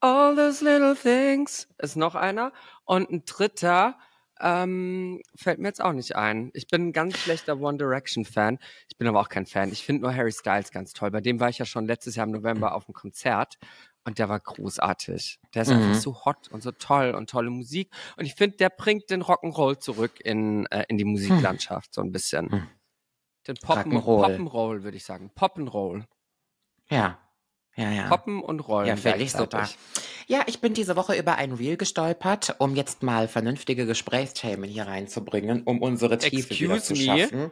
[0.01, 2.53] All those little things ist noch einer.
[2.85, 3.99] Und ein dritter
[4.41, 6.51] ähm, fällt mir jetzt auch nicht ein.
[6.55, 8.59] Ich bin ein ganz schlechter One Direction Fan.
[8.89, 9.71] Ich bin aber auch kein Fan.
[9.71, 11.11] Ich finde nur Harry Styles ganz toll.
[11.11, 13.59] Bei dem war ich ja schon letztes Jahr im November auf einem Konzert.
[14.05, 15.39] Und der war großartig.
[15.55, 15.75] Der ist Mhm.
[15.83, 17.91] einfach so hot und so toll und tolle Musik.
[18.17, 22.11] Und ich finde, der bringt den Rock'n'Roll zurück in, äh, in die Musiklandschaft so ein
[22.11, 22.51] bisschen.
[22.51, 22.67] Hm.
[23.47, 24.21] Den Poppen, Rock'n'Roll.
[24.23, 25.31] Poppenroll, würde ich sagen.
[25.35, 26.07] Poppenroll.
[26.89, 27.19] Ja.
[27.77, 28.09] Ja, ja.
[28.09, 28.89] Poppen und Rollen.
[28.89, 29.69] Ja, völlig super.
[30.27, 34.87] Ja, ich bin diese Woche über ein Reel gestolpert, um jetzt mal vernünftige Gesprächsthemen hier
[34.89, 37.19] reinzubringen, um unsere Tiefe wieder Excuse zu me?
[37.19, 37.51] schaffen.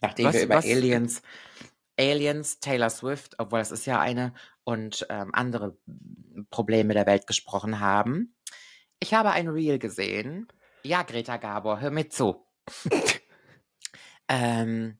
[0.00, 1.22] Nachdem Was- wir über was- Aliens,
[1.98, 4.34] Aliens, Taylor Swift, obwohl das ist ja eine,
[4.64, 5.78] und ähm, andere
[6.50, 8.34] Probleme der Welt gesprochen haben.
[8.98, 10.48] Ich habe ein Reel gesehen.
[10.82, 12.44] Ja, Greta Gabor, hör mir zu.
[14.28, 14.98] ähm,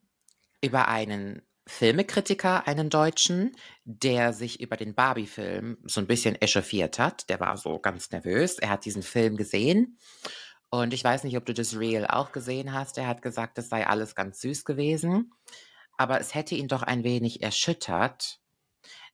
[0.61, 7.29] über einen Filmekritiker, einen Deutschen, der sich über den Barbie-Film so ein bisschen echauffiert hat.
[7.29, 8.59] Der war so ganz nervös.
[8.59, 9.99] Er hat diesen Film gesehen.
[10.71, 12.99] Und ich weiß nicht, ob du das Reel auch gesehen hast.
[12.99, 15.33] Er hat gesagt, es sei alles ganz süß gewesen.
[15.97, 18.41] Aber es hätte ihn doch ein wenig erschüttert,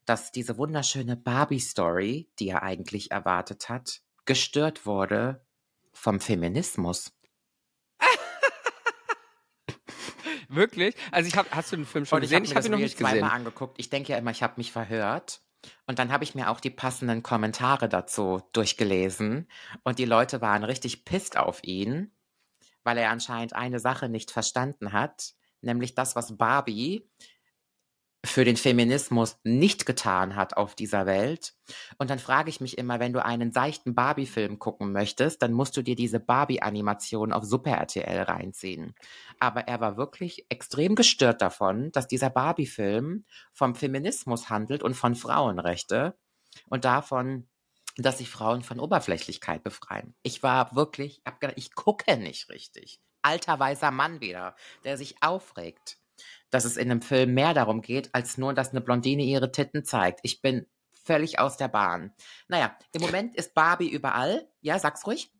[0.05, 5.45] dass diese wunderschöne Barbie-Story, die er eigentlich erwartet hat, gestört wurde
[5.93, 7.13] vom Feminismus.
[10.55, 10.95] Wirklich?
[11.11, 12.37] Also ich hab, hast du den Film schon Und gesehen?
[12.37, 13.19] habe Ich habe das ihn noch nicht gesehen.
[13.19, 13.75] zweimal angeguckt.
[13.79, 15.41] Ich denke ja immer, ich habe mich verhört.
[15.87, 19.47] Und dann habe ich mir auch die passenden Kommentare dazu durchgelesen.
[19.83, 22.11] Und die Leute waren richtig pisst auf ihn,
[22.83, 27.09] weil er anscheinend eine Sache nicht verstanden hat, nämlich das, was Barbie
[28.25, 31.55] für den Feminismus nicht getan hat auf dieser Welt.
[31.97, 35.75] Und dann frage ich mich immer, wenn du einen seichten Barbie-Film gucken möchtest, dann musst
[35.75, 38.95] du dir diese Barbie-Animation auf Super RTL reinziehen.
[39.39, 45.15] Aber er war wirklich extrem gestört davon, dass dieser Barbie-Film vom Feminismus handelt und von
[45.15, 46.15] Frauenrechte
[46.69, 47.49] und davon,
[47.97, 50.15] dass sich Frauen von Oberflächlichkeit befreien.
[50.23, 51.21] Ich war wirklich,
[51.55, 53.01] ich gucke nicht richtig.
[53.21, 54.55] Alter weißer Mann wieder,
[54.85, 55.97] der sich aufregt
[56.53, 59.83] dass es in einem Film mehr darum geht, als nur, dass eine Blondine ihre Titten
[59.83, 60.19] zeigt.
[60.23, 62.13] Ich bin völlig aus der Bahn.
[62.47, 64.47] Naja, im Moment ist Barbie überall.
[64.61, 65.31] Ja, sag's ruhig.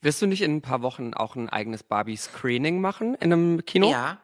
[0.00, 3.90] Wirst du nicht in ein paar Wochen auch ein eigenes Barbie-Screening machen in einem Kino?
[3.90, 4.20] Ja.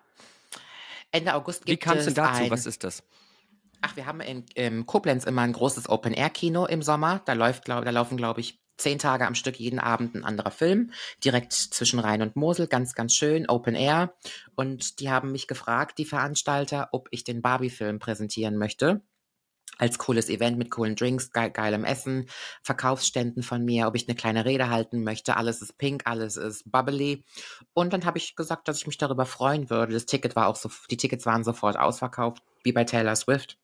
[1.10, 2.44] Ende August gibt Wie kamst es du dazu?
[2.44, 3.02] ein, Was ist das?
[3.82, 7.20] Ach, wir haben in, in Koblenz immer ein großes Open-Air-Kino im Sommer.
[7.26, 10.50] Da, läuft, glaub, da laufen, glaube ich, zehn Tage am Stück jeden Abend ein anderer
[10.50, 10.92] Film,
[11.24, 14.14] direkt zwischen Rhein und Mosel, ganz, ganz schön, Open Air.
[14.54, 19.02] Und die haben mich gefragt, die Veranstalter, ob ich den Barbie-Film präsentieren möchte.
[19.78, 22.28] Als cooles Event mit coolen Drinks, ge geilem Essen,
[22.62, 25.36] Verkaufsständen von mir, ob ich eine kleine Rede halten möchte.
[25.36, 27.24] Alles ist pink, alles ist bubbly.
[27.72, 29.94] Und dann habe ich gesagt, dass ich mich darüber freuen würde.
[29.94, 33.58] Das Ticket war auch so, die Tickets waren sofort ausverkauft, wie bei Taylor Swift.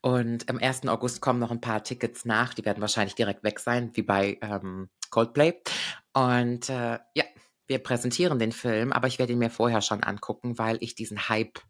[0.00, 0.86] Und am 1.
[0.88, 2.54] August kommen noch ein paar Tickets nach.
[2.54, 5.54] Die werden wahrscheinlich direkt weg sein, wie bei ähm, Coldplay.
[6.12, 7.24] Und äh, ja,
[7.66, 11.28] wir präsentieren den Film, aber ich werde ihn mir vorher schon angucken, weil ich diesen
[11.28, 11.60] Hype,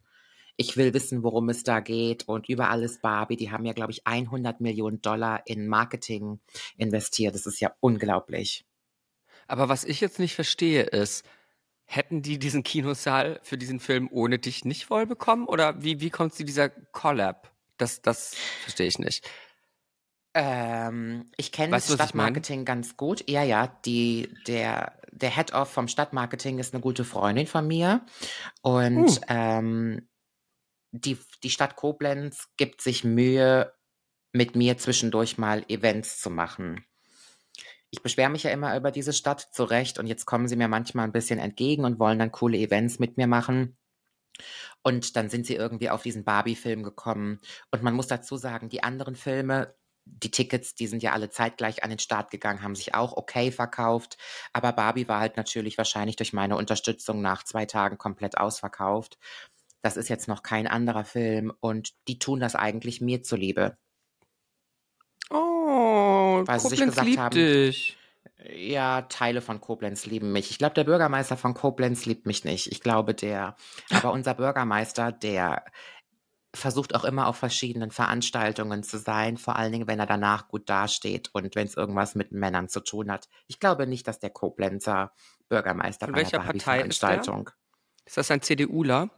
[0.55, 2.27] ich will wissen, worum es da geht.
[2.27, 3.35] Und überall ist Barbie.
[3.35, 6.39] Die haben ja, glaube ich, 100 Millionen Dollar in Marketing
[6.77, 7.35] investiert.
[7.35, 8.65] Das ist ja unglaublich.
[9.47, 11.25] Aber was ich jetzt nicht verstehe ist,
[11.85, 15.45] hätten die diesen Kinosaal für diesen Film ohne dich nicht voll bekommen?
[15.47, 17.56] Oder wie, wie kommt zu dieser Collab?
[17.77, 19.29] Das, das verstehe ich nicht.
[20.33, 21.91] Ähm, ich kenne das?
[21.91, 23.27] Stadtmarketing ganz gut.
[23.29, 28.05] Ja, ja, die, der, der Head-Off vom Stadtmarketing ist eine gute Freundin von mir.
[28.61, 29.19] Und Hm.
[29.29, 30.09] ähm,
[30.91, 33.73] die, die Stadt Koblenz gibt sich Mühe,
[34.33, 36.85] mit mir zwischendurch mal Events zu machen.
[37.89, 40.67] Ich beschwere mich ja immer über diese Stadt zu Recht und jetzt kommen sie mir
[40.67, 43.76] manchmal ein bisschen entgegen und wollen dann coole Events mit mir machen.
[44.83, 47.39] Und dann sind sie irgendwie auf diesen Barbie-Film gekommen.
[47.71, 51.83] Und man muss dazu sagen, die anderen Filme, die Tickets, die sind ja alle zeitgleich
[51.83, 54.17] an den Start gegangen, haben sich auch okay verkauft.
[54.53, 59.17] Aber Barbie war halt natürlich wahrscheinlich durch meine Unterstützung nach zwei Tagen komplett ausverkauft.
[59.81, 63.77] Das ist jetzt noch kein anderer Film und die tun das eigentlich mir zuliebe.
[65.29, 67.97] Oh, Weil sie sich Koblenz gesagt haben- dich.
[68.55, 70.51] Ja, Teile von Koblenz lieben mich.
[70.51, 72.71] Ich glaube, der Bürgermeister von Koblenz liebt mich nicht.
[72.71, 73.55] Ich glaube, der,
[73.89, 75.63] aber unser Bürgermeister, der
[76.53, 80.69] versucht auch immer auf verschiedenen Veranstaltungen zu sein, vor allen Dingen, wenn er danach gut
[80.69, 83.29] dasteht und wenn es irgendwas mit Männern zu tun hat.
[83.47, 85.11] Ich glaube nicht, dass der Koblenzer
[85.49, 87.23] Bürgermeister Von bei welcher Partei ist der?
[88.05, 89.09] Ist das ein CDUler?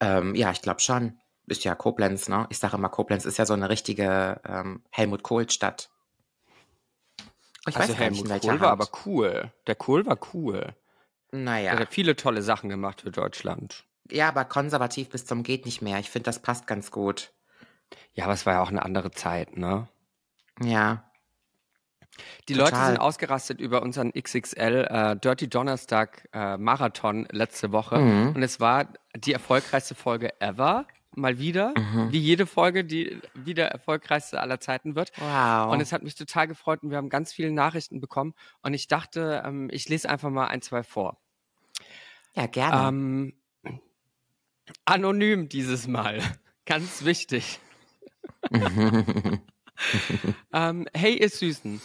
[0.00, 1.18] Ähm, ja, ich glaube schon.
[1.46, 2.46] Ist ja Koblenz, ne?
[2.50, 5.90] Ich sage immer, Koblenz ist ja so eine richtige ähm, Helmut Kohl-Stadt.
[7.68, 8.82] Ich also weiß nicht, Helmut welcher Kohl war Hand.
[8.82, 9.52] aber cool.
[9.66, 10.74] Der Kohl war cool.
[11.32, 11.72] Naja.
[11.72, 13.84] Er hat viele tolle Sachen gemacht für Deutschland.
[14.10, 15.98] Ja, aber konservativ bis zum geht nicht mehr.
[15.98, 17.32] Ich finde, das passt ganz gut.
[18.14, 19.88] Ja, aber es war ja auch eine andere Zeit, ne?
[20.62, 21.04] Ja.
[22.48, 22.86] Die Leute Total.
[22.86, 27.98] sind ausgerastet über unseren XXL äh, Dirty Donnerstag äh, Marathon letzte Woche.
[27.98, 28.36] Mhm.
[28.36, 30.86] Und es war die erfolgreichste Folge ever.
[31.16, 31.72] Mal wieder.
[31.76, 32.12] Mhm.
[32.12, 35.12] Wie jede Folge, die wieder erfolgreichste aller Zeiten wird.
[35.18, 35.72] Wow.
[35.72, 38.34] Und es hat mich total gefreut und wir haben ganz viele Nachrichten bekommen.
[38.62, 41.18] Und ich dachte, ähm, ich lese einfach mal ein, zwei vor.
[42.34, 42.88] ja, gerne.
[42.88, 43.32] Ähm,
[44.84, 46.20] anonym dieses Mal.
[46.66, 47.60] Ganz wichtig.
[50.52, 51.80] ähm, hey, ihr Süßen.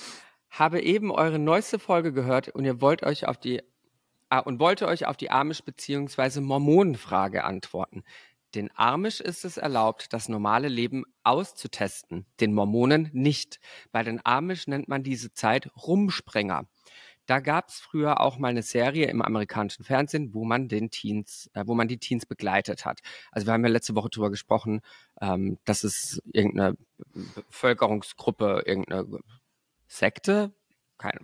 [0.49, 3.61] Habe eben eure neueste Folge gehört und ihr wollt euch auf die
[4.29, 6.41] ah, und wollte euch auf die Amish bzw.
[6.41, 8.03] Mormonenfrage antworten.
[8.55, 13.59] Den Amish ist es erlaubt, das normale Leben auszutesten, den Mormonen nicht.
[13.91, 16.67] Bei den Amish nennt man diese Zeit Rumsprenger.
[17.27, 21.49] Da gab es früher auch mal eine Serie im amerikanischen Fernsehen, wo man den Teens,
[21.53, 22.99] äh, wo man die Teens begleitet hat.
[23.31, 24.81] Also wir haben ja letzte Woche drüber gesprochen,
[25.21, 26.75] ähm, dass es irgendeine
[27.13, 29.19] Bevölkerungsgruppe, irgendeine
[29.87, 30.53] Sekte,
[30.97, 31.19] keine,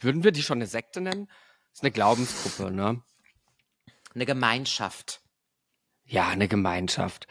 [0.00, 1.26] würden wir die schon eine Sekte nennen?
[1.26, 3.02] Das ist eine Glaubensgruppe, ne?
[4.14, 5.22] Eine Gemeinschaft.
[6.10, 7.26] Ja, eine Gemeinschaft,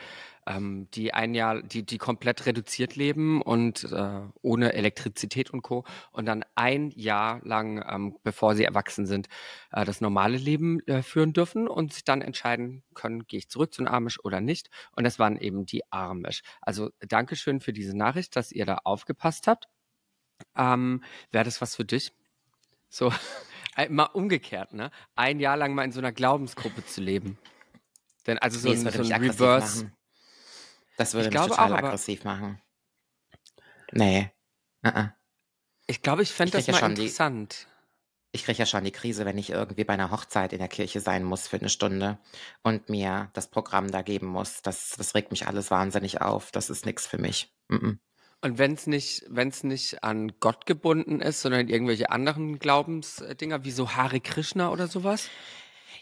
[0.45, 5.83] ähm, die ein Jahr, die, die komplett reduziert leben und äh, ohne Elektrizität und Co.
[6.11, 9.29] Und dann ein Jahr lang, ähm, bevor sie erwachsen sind,
[9.71, 13.73] äh, das normale Leben äh, führen dürfen und sich dann entscheiden können, gehe ich zurück
[13.73, 14.69] zu den Amish oder nicht.
[14.95, 16.43] Und das waren eben die Amish.
[16.61, 19.65] Also Dankeschön für diese Nachricht, dass ihr da aufgepasst habt.
[20.55, 22.13] Ähm, Wäre das was für dich?
[22.89, 23.11] So,
[23.89, 24.91] mal umgekehrt, ne?
[25.15, 27.39] Ein Jahr lang mal in so einer Glaubensgruppe zu leben.
[28.27, 29.85] Denn also so Nee, ein, so ein Reverse.
[29.85, 29.97] machen.
[30.97, 32.61] Das würde Ich mich total auch, aggressiv machen.
[33.91, 34.31] Nee.
[34.85, 35.11] Uh -uh.
[35.87, 37.67] Ich glaube, ich fände das ja mal schon die- interessant.
[38.33, 40.99] Ich kriege ja schon die Krise, wenn ich irgendwie bei einer Hochzeit in der Kirche
[40.99, 42.19] sein muss für eine Stunde
[42.61, 44.61] und mir das Programm da geben muss.
[44.61, 46.51] Das, das regt mich alles wahnsinnig auf.
[46.51, 47.53] Das ist nichts für mich.
[47.69, 47.97] Mm -mm.
[48.41, 53.63] Und wenn es nicht, wenn es nicht an Gott gebunden ist, sondern irgendwelche anderen Glaubensdinger,
[53.63, 55.29] wie so Hare Krishna oder sowas.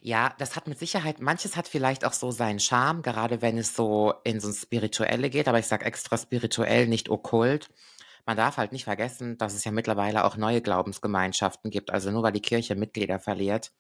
[0.08, 3.76] Ja, das hat mit Sicherheit, manches hat vielleicht auch so seinen Charme, gerade wenn es
[3.76, 7.72] so in so ein Spirituelle geht, aber ich sage extra spirituell, nicht okkult.
[8.26, 11.92] Man darf halt nicht vergessen, dass es ja mittlerweile auch neue Glaubensgemeinschaften gibt.
[11.92, 13.72] Also nur weil die Kirche Mitglieder verliert,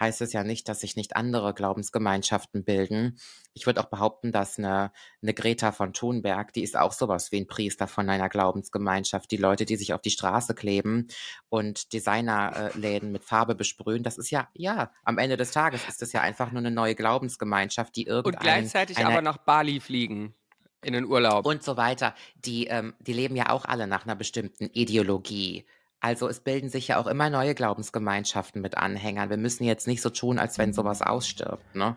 [0.00, 3.18] heißt es ja nicht, dass sich nicht andere Glaubensgemeinschaften bilden.
[3.54, 7.40] Ich würde auch behaupten, dass eine, eine Greta von Thunberg, die ist auch sowas wie
[7.40, 9.30] ein Priester von einer Glaubensgemeinschaft.
[9.30, 11.06] Die Leute, die sich auf die Straße kleben
[11.48, 16.12] und Designerläden mit Farbe besprühen, das ist ja, ja, am Ende des Tages ist das
[16.12, 20.34] ja einfach nur eine neue Glaubensgemeinschaft, die Und irgendein gleichzeitig aber nach Bali fliegen.
[20.82, 21.46] In den Urlaub.
[21.46, 22.14] und so weiter.
[22.44, 25.64] Die, ähm, die leben ja auch alle nach einer bestimmten Ideologie.
[26.00, 29.30] Also es bilden sich ja auch immer neue Glaubensgemeinschaften mit Anhängern.
[29.30, 31.96] Wir müssen jetzt nicht so tun, als wenn sowas ausstirbt, ne?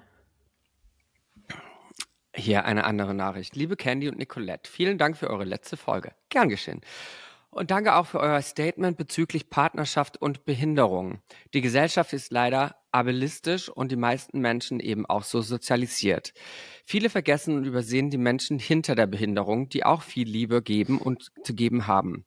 [2.35, 3.55] Hier eine andere Nachricht.
[3.55, 6.11] Liebe Candy und Nicolette, vielen Dank für eure letzte Folge.
[6.29, 6.81] Gern geschehen.
[7.55, 11.21] Und danke auch für euer Statement bezüglich Partnerschaft und Behinderung.
[11.53, 16.33] Die Gesellschaft ist leider ableistisch und die meisten Menschen eben auch so sozialisiert.
[16.83, 21.31] Viele vergessen und übersehen die Menschen hinter der Behinderung, die auch viel Liebe geben und
[21.45, 22.25] zu geben haben.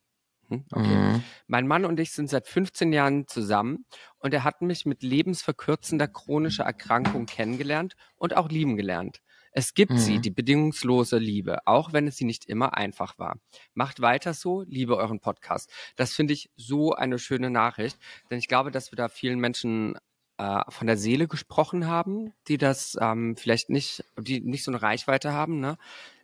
[0.48, 0.96] Hm, Okay.
[0.96, 1.22] Mhm.
[1.46, 3.84] Mein Mann und ich sind seit 15 Jahren zusammen
[4.20, 9.20] und er hat mich mit lebensverkürzender chronischer Erkrankung kennengelernt und auch lieben gelernt.
[9.52, 10.22] Es gibt sie, Mhm.
[10.22, 13.38] die bedingungslose Liebe, auch wenn es sie nicht immer einfach war.
[13.74, 15.70] Macht weiter so, liebe euren Podcast.
[15.96, 17.98] Das finde ich so eine schöne Nachricht,
[18.30, 19.96] denn ich glaube, dass wir da vielen Menschen
[20.38, 24.80] äh, von der Seele gesprochen haben, die das ähm, vielleicht nicht, die nicht so eine
[24.82, 25.58] Reichweite haben.
[25.60, 25.76] Ne?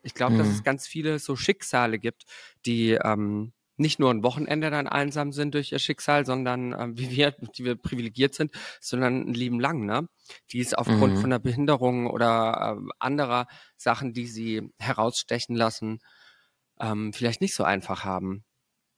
[0.02, 0.52] Ich glaube, dass Mhm.
[0.54, 2.24] es ganz viele so Schicksale gibt,
[2.64, 7.10] die ähm, nicht nur ein Wochenende dann einsam sind durch ihr Schicksal, sondern ähm, wie
[7.10, 10.08] wir, die wir privilegiert sind, sondern ein Leben lang, ne?
[10.52, 11.20] Die es aufgrund Mhm.
[11.20, 15.98] von einer Behinderung oder ähm, anderer Sachen, die sie herausstechen lassen,
[16.80, 18.44] ähm, vielleicht nicht so einfach haben.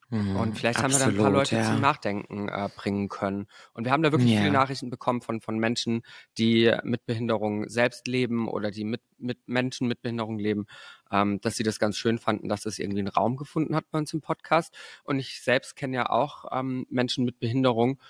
[0.09, 0.37] Mhm.
[0.37, 1.65] Und vielleicht haben wir dann ein paar Absolut, Leute ja.
[1.65, 3.47] zum Nachdenken äh, bringen können.
[3.73, 4.39] Und wir haben da wirklich Ja.
[4.39, 6.03] viele Nachrichten bekommen von, von Menschen,
[6.39, 10.67] die mit Behinderung selbst leben oder die mit, mit Menschen mit Behinderung leben,
[11.11, 13.99] ähm, dass sie das ganz schön fanden, dass das irgendwie einen Raum gefunden hat bei
[13.99, 14.73] uns im Podcast.
[15.03, 18.01] Und ich selbst kenne ja auch ähm, Menschen mit Behinderung.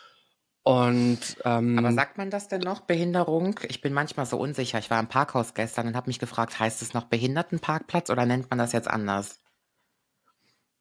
[0.65, 3.61] Und ähm, Aber sagt man das denn noch, Behinderung?
[3.69, 4.81] Ich bin manchmal so unsicher.
[4.81, 8.51] Ich war im Parkhaus gestern und habe mich gefragt, heißt es noch Behindertenparkplatz oder nennt
[8.51, 9.41] man das jetzt anders?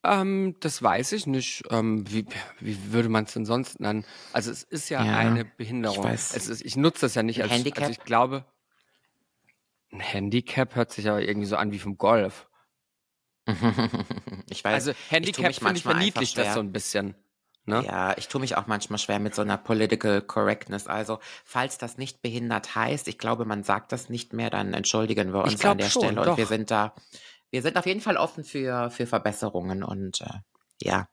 [0.06, 1.64] Ähm, das weiß ich nicht.
[1.70, 2.26] Ähm, wie,
[2.60, 4.06] wie würde man es denn sonst nennen?
[4.34, 6.04] Also es ist ja, Ja, eine ich Behinderung.
[6.04, 6.36] weiß.
[6.36, 7.84] Es ist, ich nutze das ja nicht Ein als Handicap?
[7.84, 8.46] Also ich glaube,
[9.92, 12.48] ein Handicap hört sich aber irgendwie so an wie vom Golf.
[14.50, 14.74] ich weiß.
[14.74, 17.16] Also ich Handicap mich finde ich verniedlicht das so ein bisschen.
[17.68, 17.84] Ne?
[17.84, 20.86] Ja, ich tue mich auch manchmal schwer mit so einer Political Correctness.
[20.86, 25.34] Also, falls das nicht behindert heißt, ich glaube, man sagt das nicht mehr, dann entschuldigen
[25.34, 26.22] wir Ich uns glaub an der schon, Stelle.
[26.22, 26.38] Und doch.
[26.38, 26.94] wir sind da,
[27.56, 30.26] wir sind auf jeden Fall offen für, für Verbesserungen und äh,
[30.82, 31.08] ja.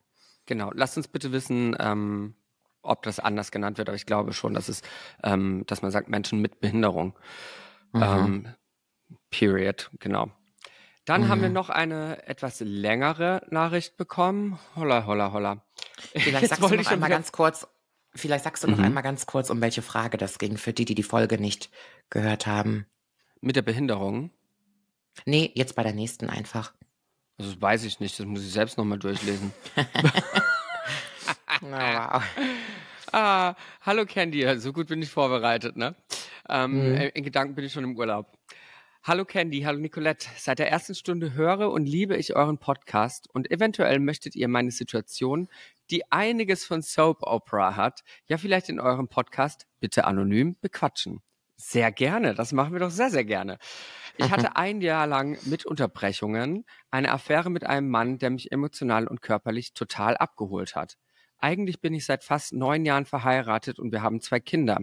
[0.46, 0.72] Genau.
[0.74, 2.34] Lasst uns bitte wissen, ähm,
[2.82, 4.82] ob das anders genannt wird, aber ich glaube schon, dass es,
[5.22, 7.16] ähm, dass man sagt Menschen mit Behinderung.
[7.92, 8.02] Mhm.
[8.02, 8.48] Ähm,
[9.30, 10.32] period, genau.
[11.04, 11.54] Dann haben wir Mhm.
[11.54, 14.58] noch eine etwas längere Nachricht bekommen.
[14.74, 15.64] Holla, holla, holla.
[16.12, 17.68] Vielleicht Jetzt sagst du noch einmal wieder- ganz kurz,
[18.14, 18.84] vielleicht sagst du noch Mhm.
[18.84, 21.70] einmal ganz kurz, um welche Frage das ging, für die, die die Folge nicht
[22.10, 22.86] gehört haben.
[23.40, 24.30] Mit der Behinderung.
[25.26, 26.72] Nee, jetzt bei der nächsten einfach.
[27.38, 29.52] Also das weiß ich nicht, das muss ich selbst nochmal durchlesen.
[31.64, 32.22] Oh, wow.
[33.14, 35.94] Ah, hallo Candy, so gut bin ich vorbereitet, ne?
[36.48, 37.10] Ähm, Mhm.
[37.14, 38.38] In Gedanken bin ich schon im Urlaub.
[39.02, 40.28] Hallo Candy, hallo Nicolette.
[40.38, 44.70] Seit der ersten Stunde höre und liebe ich euren Podcast und eventuell möchtet ihr meine
[44.70, 45.48] Situation,
[45.90, 51.20] die einiges von Soap Opera hat, ja vielleicht in eurem Podcast bitte anonym bequatschen.
[51.64, 53.56] Sehr gerne, das machen wir doch sehr, sehr gerne.
[54.16, 59.06] Ich hatte ein Jahr lang mit Unterbrechungen eine Affäre mit einem Mann, der mich emotional
[59.06, 60.96] und körperlich total abgeholt hat.
[61.38, 64.80] Eigentlich bin ich seit fast neun Jahren verheiratet und wir haben zwei Kinder.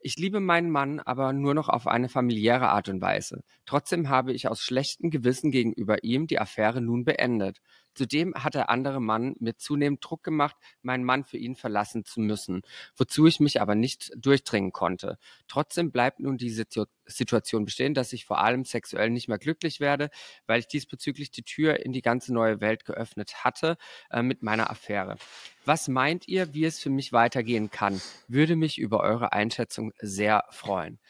[0.00, 3.44] Ich liebe meinen Mann aber nur noch auf eine familiäre Art und Weise.
[3.64, 7.58] Trotzdem habe ich aus schlechtem Gewissen gegenüber ihm die Affäre nun beendet.
[7.94, 12.20] Zudem hat der andere Mann mir zunehmend Druck gemacht, meinen Mann für ihn verlassen zu
[12.20, 12.62] müssen,
[12.96, 15.18] wozu ich mich aber nicht durchdringen konnte.
[15.48, 19.80] Trotzdem bleibt nun die Situ Situation bestehen, dass ich vor allem sexuell nicht mehr glücklich
[19.80, 20.08] werde,
[20.46, 23.76] weil ich diesbezüglich die Tür in die ganze neue Welt geöffnet hatte
[24.10, 25.16] äh, mit meiner Affäre.
[25.64, 28.00] Was meint ihr, wie es für mich weitergehen kann?
[28.28, 31.00] Würde mich über eure Einschätzung sehr freuen.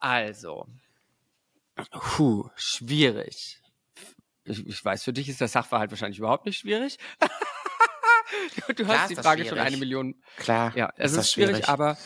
[0.00, 0.66] Also,
[1.90, 3.61] Puh, schwierig.
[4.44, 6.98] Ich, ich weiß, für dich ist der Sachverhalt wahrscheinlich überhaupt nicht schwierig.
[8.66, 11.68] du, du hast die Frage schon eine Million Klar, Ja, es ist ist, schwierig, schwierig.
[11.68, 11.96] aber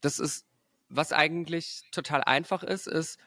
[0.00, 0.46] das ist,
[0.88, 3.18] was eigentlich total einfach ist, ist,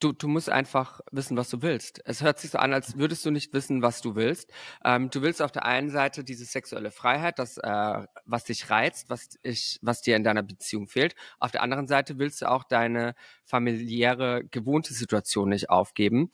[0.00, 2.00] du, du musst einfach wissen, was du willst.
[2.04, 4.52] Es hört sich so an, als würdest du nicht wissen, was du willst.
[4.84, 9.08] Ähm, du willst auf der einen Seite diese sexuelle Freiheit, das, äh, was dich reizt,
[9.08, 11.14] was, ich, was dir in deiner Beziehung fehlt.
[11.38, 13.14] Auf der anderen Seite willst du auch deine
[13.44, 16.30] familiäre, gewohnte Situation nicht aufgeben.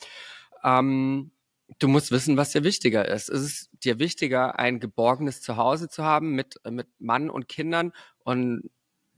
[0.64, 1.30] Ähm,
[1.78, 3.28] du musst wissen, was dir wichtiger ist.
[3.28, 7.92] Es ist dir wichtiger, ein geborgenes Zuhause zu haben mit, mit Mann und Kindern.
[8.24, 8.70] Und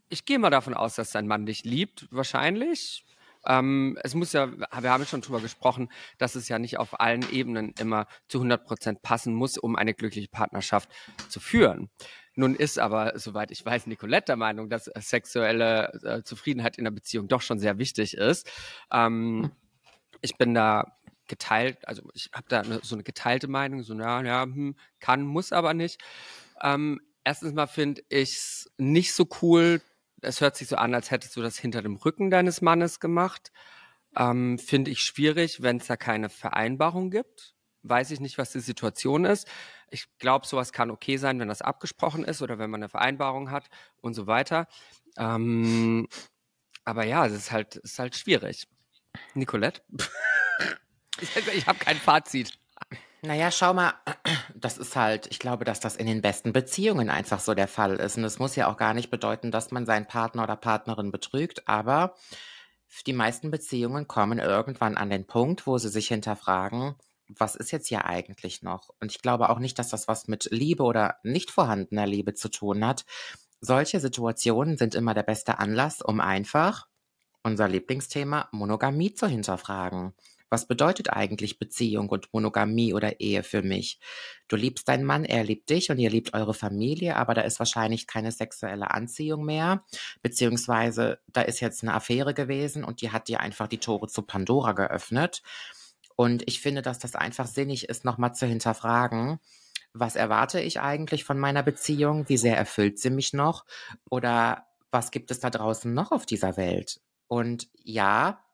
[0.08, 3.04] ich gehe mal davon aus, dass dein Mann dich liebt, wahrscheinlich.
[3.44, 5.88] Ähm, es muss ja, wir haben schon drüber gesprochen,
[6.18, 9.94] dass es ja nicht auf allen Ebenen immer zu 100 Prozent passen muss, um eine
[9.94, 10.88] glückliche Partnerschaft
[11.28, 11.90] zu führen.
[12.34, 16.84] Nun ist aber, soweit ich weiß, Nicolette der Meinung, dass äh, sexuelle äh, Zufriedenheit in
[16.84, 18.50] der Beziehung doch schon sehr wichtig ist.
[18.92, 19.50] Ähm,
[20.20, 20.96] ich bin da
[21.32, 25.22] geteilt, also ich habe da eine, so eine geteilte Meinung, so, ja, ja, hm, kann,
[25.22, 25.98] muss aber nicht.
[26.60, 29.80] Ähm, erstens mal finde ich es nicht so cool,
[30.20, 33.50] es hört sich so an, als hättest du das hinter dem Rücken deines Mannes gemacht.
[34.14, 37.54] Ähm, finde ich schwierig, wenn es da keine Vereinbarung gibt.
[37.82, 39.48] Weiß ich nicht, was die Situation ist.
[39.90, 43.50] Ich glaube, sowas kann okay sein, wenn das abgesprochen ist oder wenn man eine Vereinbarung
[43.50, 43.70] hat
[44.02, 44.68] und so weiter.
[45.16, 46.06] Ähm,
[46.84, 48.68] aber ja, es ist halt, es ist halt schwierig.
[49.34, 49.82] Nicolette?
[51.54, 52.58] ich habe kein Fazit.
[53.24, 53.94] Naja, schau mal,
[54.54, 57.96] das ist halt, ich glaube, dass das in den besten Beziehungen einfach so der Fall
[57.96, 58.16] ist.
[58.16, 61.68] Und es muss ja auch gar nicht bedeuten, dass man seinen Partner oder Partnerin betrügt,
[61.68, 62.16] aber
[63.06, 66.94] die meisten Beziehungen kommen irgendwann an den Punkt, wo sie sich hinterfragen,
[67.28, 68.90] was ist jetzt hier eigentlich noch?
[69.00, 72.50] Und ich glaube auch nicht, dass das was mit Liebe oder nicht vorhandener Liebe zu
[72.50, 73.06] tun hat.
[73.60, 76.88] Solche Situationen sind immer der beste Anlass, um einfach
[77.42, 80.12] unser Lieblingsthema Monogamie zu hinterfragen.
[80.52, 83.98] Was bedeutet eigentlich Beziehung und Monogamie oder Ehe für mich?
[84.48, 87.58] Du liebst deinen Mann, er liebt dich und ihr liebt eure Familie, aber da ist
[87.58, 89.82] wahrscheinlich keine sexuelle Anziehung mehr,
[90.20, 94.20] beziehungsweise da ist jetzt eine Affäre gewesen und die hat dir einfach die Tore zu
[94.20, 95.42] Pandora geöffnet.
[96.16, 99.38] Und ich finde, dass das einfach sinnig ist, nochmal zu hinterfragen,
[99.94, 102.28] was erwarte ich eigentlich von meiner Beziehung?
[102.28, 103.64] Wie sehr erfüllt sie mich noch?
[104.10, 107.00] Oder was gibt es da draußen noch auf dieser Welt?
[107.26, 108.44] Und ja,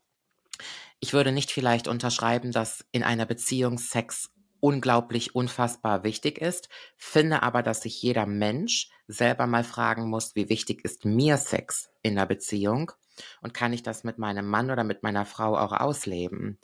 [1.01, 4.31] ich würde nicht vielleicht unterschreiben, dass in einer Beziehung Sex
[4.61, 10.49] unglaublich unfassbar wichtig ist, finde aber, dass sich jeder Mensch selber mal fragen muss, wie
[10.49, 12.93] wichtig ist mir Sex in der Beziehung
[13.41, 16.59] und kann ich das mit meinem Mann oder mit meiner Frau auch ausleben?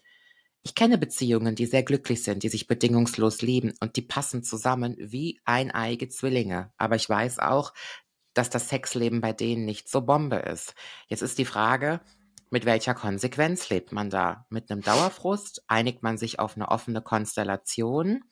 [0.62, 4.96] Ich kenne Beziehungen, die sehr glücklich sind, die sich bedingungslos lieben und die passen zusammen
[4.98, 6.72] wie eineige Zwillinge.
[6.78, 7.74] Aber ich weiß auch,
[8.32, 10.74] dass das Sexleben bei denen nicht so Bombe ist.
[11.06, 12.00] Jetzt ist die Frage,
[12.50, 14.46] mit welcher Konsequenz lebt man da?
[14.50, 15.64] Mit einem Dauerfrust?
[15.66, 18.22] Einigt man sich auf eine offene Konstellation,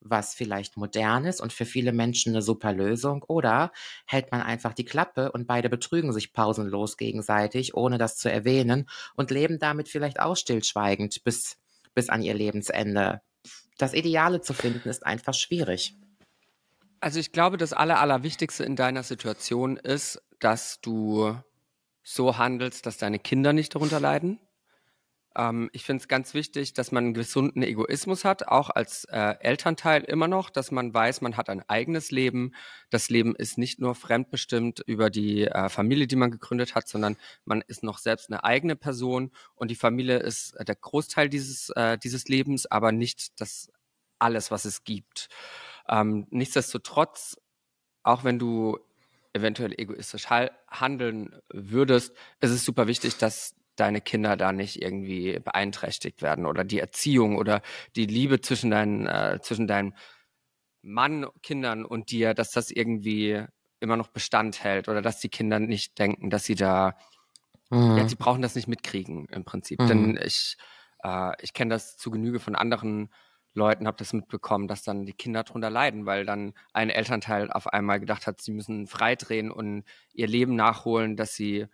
[0.00, 3.24] was vielleicht modern ist und für viele Menschen eine super Lösung?
[3.24, 3.72] Oder
[4.06, 8.88] hält man einfach die Klappe und beide betrügen sich pausenlos gegenseitig, ohne das zu erwähnen
[9.14, 11.56] und leben damit vielleicht auch stillschweigend bis,
[11.94, 13.20] bis an ihr Lebensende?
[13.78, 15.96] Das Ideale zu finden ist einfach schwierig.
[17.00, 21.36] Also ich glaube, das Aller, Allerwichtigste in deiner Situation ist, dass du
[22.02, 24.40] so handelst, dass deine Kinder nicht darunter leiden.
[25.36, 29.36] Ähm, ich finde es ganz wichtig, dass man einen gesunden Egoismus hat, auch als äh,
[29.40, 32.54] Elternteil immer noch, dass man weiß, man hat ein eigenes Leben.
[32.90, 37.16] Das Leben ist nicht nur fremdbestimmt über die äh, Familie, die man gegründet hat, sondern
[37.44, 41.70] man ist noch selbst eine eigene Person und die Familie ist äh, der Großteil dieses,
[41.70, 43.70] äh, dieses Lebens, aber nicht das
[44.18, 45.28] alles, was es gibt.
[45.88, 47.36] Ähm, nichtsdestotrotz,
[48.02, 48.78] auch wenn du
[49.32, 56.22] eventuell egoistisch handeln würdest, ist es super wichtig, dass deine Kinder da nicht irgendwie beeinträchtigt
[56.22, 57.62] werden oder die Erziehung oder
[57.96, 59.94] die Liebe zwischen deinen, äh, zwischen deinem
[60.82, 63.44] Mann, Kindern und dir, dass das irgendwie
[63.80, 66.96] immer noch Bestand hält oder dass die Kinder nicht denken, dass sie da,
[67.70, 67.96] mhm.
[67.96, 69.80] ja, sie brauchen das nicht mitkriegen im Prinzip.
[69.80, 69.88] Mhm.
[69.88, 70.56] Denn ich,
[71.02, 73.12] äh, ich kenne das zu Genüge von anderen
[73.54, 77.66] Leuten habe das mitbekommen, dass dann die Kinder drunter leiden, weil dann ein Elternteil auf
[77.66, 81.66] einmal gedacht hat, sie müssen freidrehen und ihr Leben nachholen, dass sie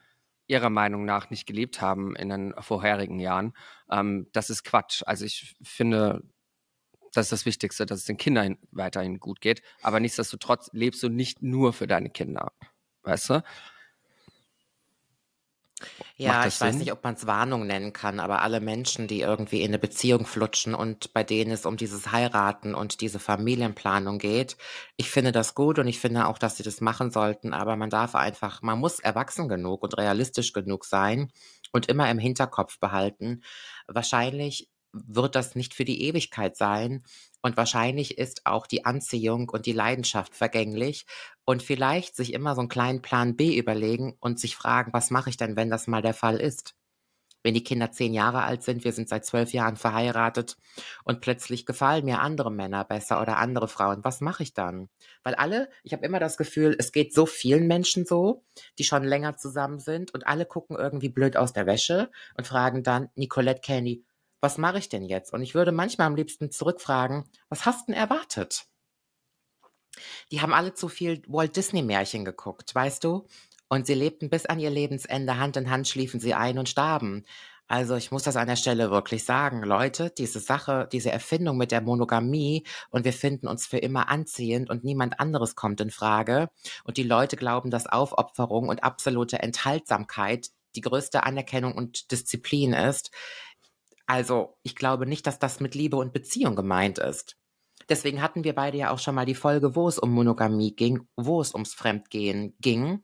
[0.49, 3.53] ihrer Meinung nach nicht gelebt haben in den vorherigen Jahren.
[3.91, 5.03] Ähm, das ist Quatsch.
[5.07, 6.23] Also ich finde,
[7.13, 9.63] das ist das Wichtigste, dass es den Kindern weiterhin gut geht.
[9.83, 12.53] Aber nichtsdestotrotz lebst du nicht nur für deine Kinder.
[13.03, 13.43] Weißt du?
[16.17, 19.61] Ja, ich weiß nicht, ob man es Warnung nennen kann, aber alle Menschen, die irgendwie
[19.61, 24.57] in eine Beziehung flutschen und bei denen es um dieses Heiraten und diese Familienplanung geht,
[24.97, 27.91] ich finde das gut und ich finde auch, dass sie das machen sollten, aber man
[27.91, 31.31] darf einfach, man muss erwachsen genug und realistisch genug sein,
[31.73, 33.43] und immer im Hinterkopf behalten.
[33.87, 37.03] Wahrscheinlich wird das nicht für die Ewigkeit sein
[37.43, 41.07] und wahrscheinlich ist auch die Anziehung und die Leidenschaft vergänglich
[41.45, 45.31] und vielleicht sich immer so einen kleinen Plan B überlegen und sich fragen, was mache
[45.31, 46.75] ich denn, wenn das mal der Fall ist?
[47.45, 50.57] Wenn die Kinder zehn Jahre alt sind, wir sind seit zwölf Jahren verheiratet
[51.05, 54.89] und plötzlich gefallen mir andere Männer besser oder andere Frauen, was mache ich dann?
[55.23, 58.45] Weil alle, ich habe immer das Gefühl, es geht so vielen Menschen so,
[58.79, 62.83] die schon länger zusammen sind und alle gucken irgendwie blöd aus der Wäsche und fragen
[62.83, 64.05] dann, Nicolette Candy,
[64.41, 65.33] was mache ich denn jetzt?
[65.33, 68.67] Und ich würde manchmal am liebsten zurückfragen, was hast denn erwartet?
[70.31, 73.27] Die haben alle zu viel Walt Disney Märchen geguckt, weißt du?
[73.69, 77.25] Und sie lebten bis an ihr Lebensende, Hand in Hand schliefen sie ein und starben.
[77.71, 81.71] Also ich muss das an der Stelle wirklich sagen, Leute, diese Sache, diese Erfindung mit
[81.71, 86.49] der Monogamie und wir finden uns für immer anziehend und niemand anderes kommt in Frage
[86.85, 93.11] und die Leute glauben, dass Aufopferung und absolute Enthaltsamkeit die größte Anerkennung und Disziplin ist.
[94.09, 97.37] Also ich glaube nicht, dass das mit Liebe und Beziehung gemeint ist.
[97.91, 101.07] Deswegen hatten wir beide ja auch schon mal die Folge, wo es um Monogamie ging,
[101.15, 103.03] wo es ums Fremdgehen ging.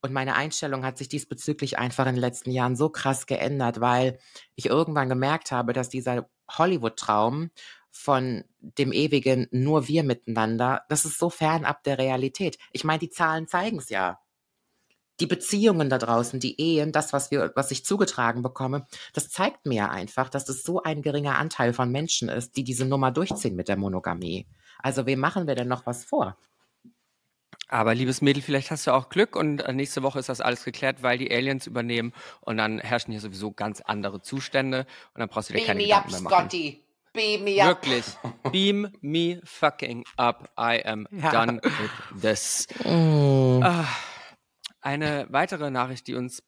[0.00, 4.18] Und meine Einstellung hat sich diesbezüglich einfach in den letzten Jahren so krass geändert, weil
[4.54, 7.50] ich irgendwann gemerkt habe, dass dieser Hollywood-Traum
[7.90, 12.58] von dem ewigen nur wir miteinander, das ist so fernab der Realität.
[12.72, 14.18] Ich meine, die Zahlen zeigen es ja.
[15.20, 19.66] Die Beziehungen da draußen, die Ehen, das, was wir, was ich zugetragen bekomme, das zeigt
[19.66, 23.56] mir einfach, dass es so ein geringer Anteil von Menschen ist, die diese Nummer durchziehen
[23.56, 24.46] mit der Monogamie.
[24.80, 26.36] Also, wem machen wir denn noch was vor?
[27.70, 30.64] Aber liebes Mädel, vielleicht hast du auch Glück und äh, nächste Woche ist das alles
[30.64, 35.28] geklärt, weil die Aliens übernehmen und dann herrschen hier sowieso ganz andere Zustände und dann
[35.28, 36.48] brauchst du dir keine Beam me Gedanken up, mehr machen.
[36.48, 36.84] Scotty.
[37.12, 37.68] Beam me up.
[37.68, 38.04] Wirklich.
[38.52, 40.50] Beam me fucking up.
[40.58, 41.30] I am Ja.
[41.30, 42.66] done with this.
[42.84, 43.60] Mm.
[43.62, 43.84] Ah,
[44.88, 46.42] eine weitere Nachricht, die uns,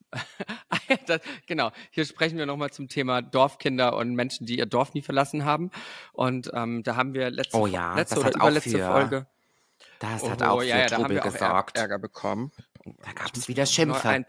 [0.89, 4.95] ja, das, genau, hier sprechen wir nochmal zum Thema Dorfkinder und Menschen, die ihr Dorf
[4.95, 5.69] nie verlassen haben.
[6.11, 9.27] Und ähm, da haben wir letzte, Oh ja, letzte oder überletzte für Folge.
[9.99, 11.77] Das hat Oh, auch für ja, ja, da haben wir auch Ärger, gesorgt.
[11.77, 12.51] Ärger bekommen.
[12.83, 14.25] Da gab es wieder Schimpfe.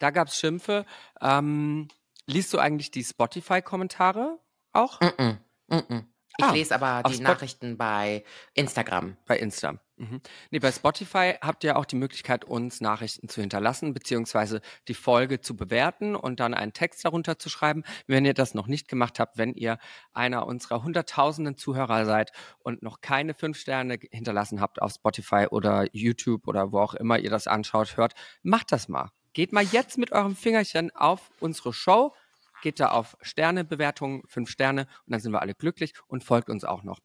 [0.00, 0.84] Da gab's Schimpfe.
[1.20, 1.88] Ähm,
[2.26, 4.40] liest du eigentlich die Spotify-Kommentare
[4.72, 5.00] auch?
[5.00, 5.38] Mm-mm,
[5.68, 6.04] mm-mm.
[6.38, 8.24] Ich Ah, lese aber die Spot- Nachrichten bei
[8.54, 9.16] Instagram.
[9.26, 9.74] Bei Insta.
[9.96, 10.22] Mhm.
[10.50, 15.42] Nee, bei Spotify habt ihr auch die Möglichkeit, uns Nachrichten zu hinterlassen, beziehungsweise die Folge
[15.42, 17.82] zu bewerten und dann einen Text darunter zu schreiben.
[18.06, 19.78] Wenn ihr das noch nicht gemacht habt, wenn ihr
[20.12, 25.86] einer unserer hunderttausenden Zuhörer seid und noch keine fünf Sterne hinterlassen habt auf Spotify oder
[25.92, 29.10] YouTube oder wo auch immer ihr das anschaut, hört, macht das mal.
[29.32, 32.14] Geht mal jetzt mit eurem Fingerchen auf unsere Show,
[32.60, 36.64] geht da auf Sternebewertungen, fünf Sterne und dann sind wir alle glücklich und folgt uns
[36.64, 36.98] auch noch.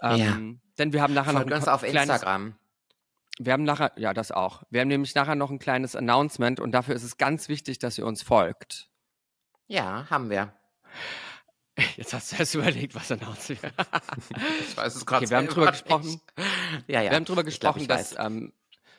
[0.00, 2.56] Ähm, Denn wir haben nachher Folgt noch uns auf kleines- Instagram.
[3.38, 4.62] wir haben nachher, ja, das auch.
[4.70, 7.98] Wir haben nämlich nachher noch ein kleines Announcement und dafür ist es ganz wichtig, dass
[7.98, 8.88] ihr uns folgt.
[9.68, 10.52] Ja, haben wir.
[11.96, 13.72] Jetzt hast du erst überlegt, was announced wird.
[14.60, 16.20] Ich weiß es Okay, wir haben drüber gesprochen.
[16.86, 17.10] Ja, ja.
[17.10, 18.52] Wir haben drüber glaub, gesprochen, ich dass ähm,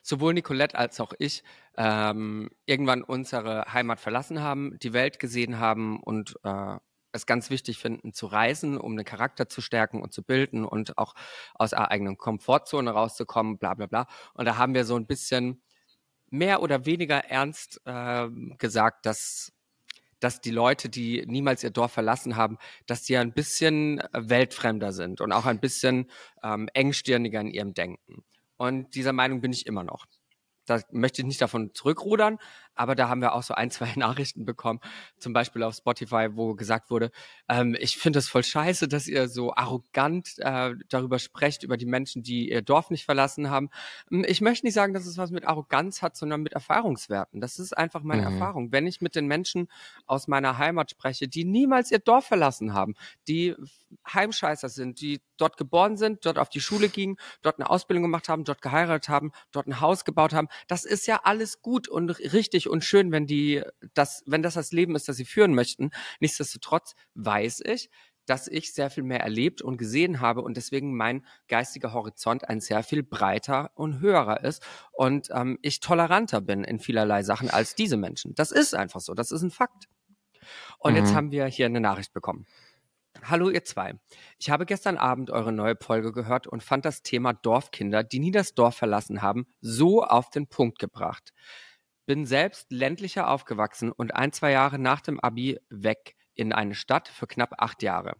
[0.04, 1.44] sowohl Nicolette als auch ich
[1.78, 6.78] ähm, irgendwann unsere Heimat verlassen haben, die Welt gesehen haben und äh,
[7.14, 10.98] es ganz wichtig finden, zu reisen, um den Charakter zu stärken und zu bilden und
[10.98, 11.14] auch
[11.56, 14.08] aus der eigenen Komfortzone rauszukommen, bla bla bla.
[14.34, 15.62] Und da haben wir so ein bisschen
[16.30, 19.54] mehr oder weniger ernst ähm, gesagt, dass
[20.20, 24.94] dass die Leute, die niemals ihr Dorf verlassen haben, dass die ein bisschen äh, weltfremder
[24.94, 26.10] sind und auch ein bisschen
[26.42, 28.24] ähm, engstirniger in ihrem Denken.
[28.64, 30.06] Und dieser Meinung bin ich immer noch.
[30.66, 32.40] Da möchte ich nicht davon zurückrudern,
[32.76, 34.80] aber da haben wir auch so ein, zwei Nachrichten bekommen,
[35.18, 37.12] zum Beispiel auf Spotify, wo gesagt wurde,
[37.50, 41.86] ähm, ich finde es voll scheiße, dass ihr so arrogant äh, darüber sprecht, über die
[41.86, 43.70] Menschen, die ihr Dorf nicht verlassen haben.
[44.12, 47.42] Ähm, Ich möchte nicht sagen, dass es was mit Arroganz hat, sondern mit Erfahrungswerten.
[47.42, 48.28] Das ist einfach meine Mhm.
[48.28, 48.72] Erfahrung.
[48.72, 49.68] Wenn ich mit den Menschen
[50.06, 52.96] aus meiner Heimat spreche, die niemals ihr Dorf verlassen haben,
[53.28, 53.56] die
[54.12, 58.30] Heimscheißer sind, die dort geboren sind, dort auf die Schule gingen, dort eine Ausbildung gemacht
[58.30, 62.10] haben, dort geheiratet haben, dort ein Haus gebaut haben, das ist ja alles gut und
[62.34, 65.92] richtig und schön, wenn die das, wenn das das Leben ist, das sie führen möchten.
[66.20, 67.90] Nichtsdestotrotz weiß ich,
[68.26, 72.62] dass ich sehr viel mehr erlebt und gesehen habe und deswegen mein geistiger Horizont ein
[72.62, 77.76] sehr viel breiter und höherer ist und ähm, ich toleranter bin in vielerlei Sachen als
[77.76, 78.34] diese Menschen.
[78.36, 79.88] Das ist einfach so, das ist ein Fakt.
[80.80, 81.16] Und jetzt Mhm.
[81.16, 82.46] haben wir hier eine Nachricht bekommen.
[83.24, 83.94] Hallo ihr zwei.
[84.40, 88.32] Ich habe gestern Abend eure neue Folge gehört und fand das Thema Dorfkinder, die nie
[88.32, 91.34] das Dorf verlassen haben, so auf den Punkt gebracht.
[92.06, 97.08] Bin selbst ländlicher aufgewachsen und ein, zwei Jahre nach dem Abi weg in eine Stadt
[97.08, 98.16] für knapp acht Jahre.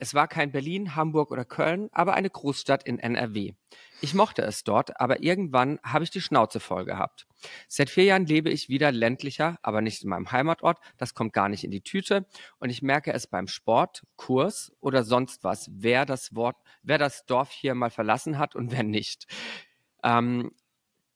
[0.00, 3.54] Es war kein Berlin, Hamburg oder Köln, aber eine Großstadt in NRW.
[4.00, 7.26] Ich mochte es dort, aber irgendwann habe ich die Schnauze voll gehabt.
[7.66, 10.78] Seit vier Jahren lebe ich wieder ländlicher, aber nicht in meinem Heimatort.
[10.98, 12.26] Das kommt gar nicht in die Tüte.
[12.60, 17.26] Und ich merke es beim Sport, Kurs oder sonst was, wer das Wort, wer das
[17.26, 19.26] Dorf hier mal verlassen hat und wer nicht.
[20.04, 20.52] Ähm,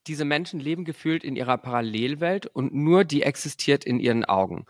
[0.06, 4.66] diese Menschen leben gefühlt in ihrer Parallelwelt und nur die existiert in ihren Augen.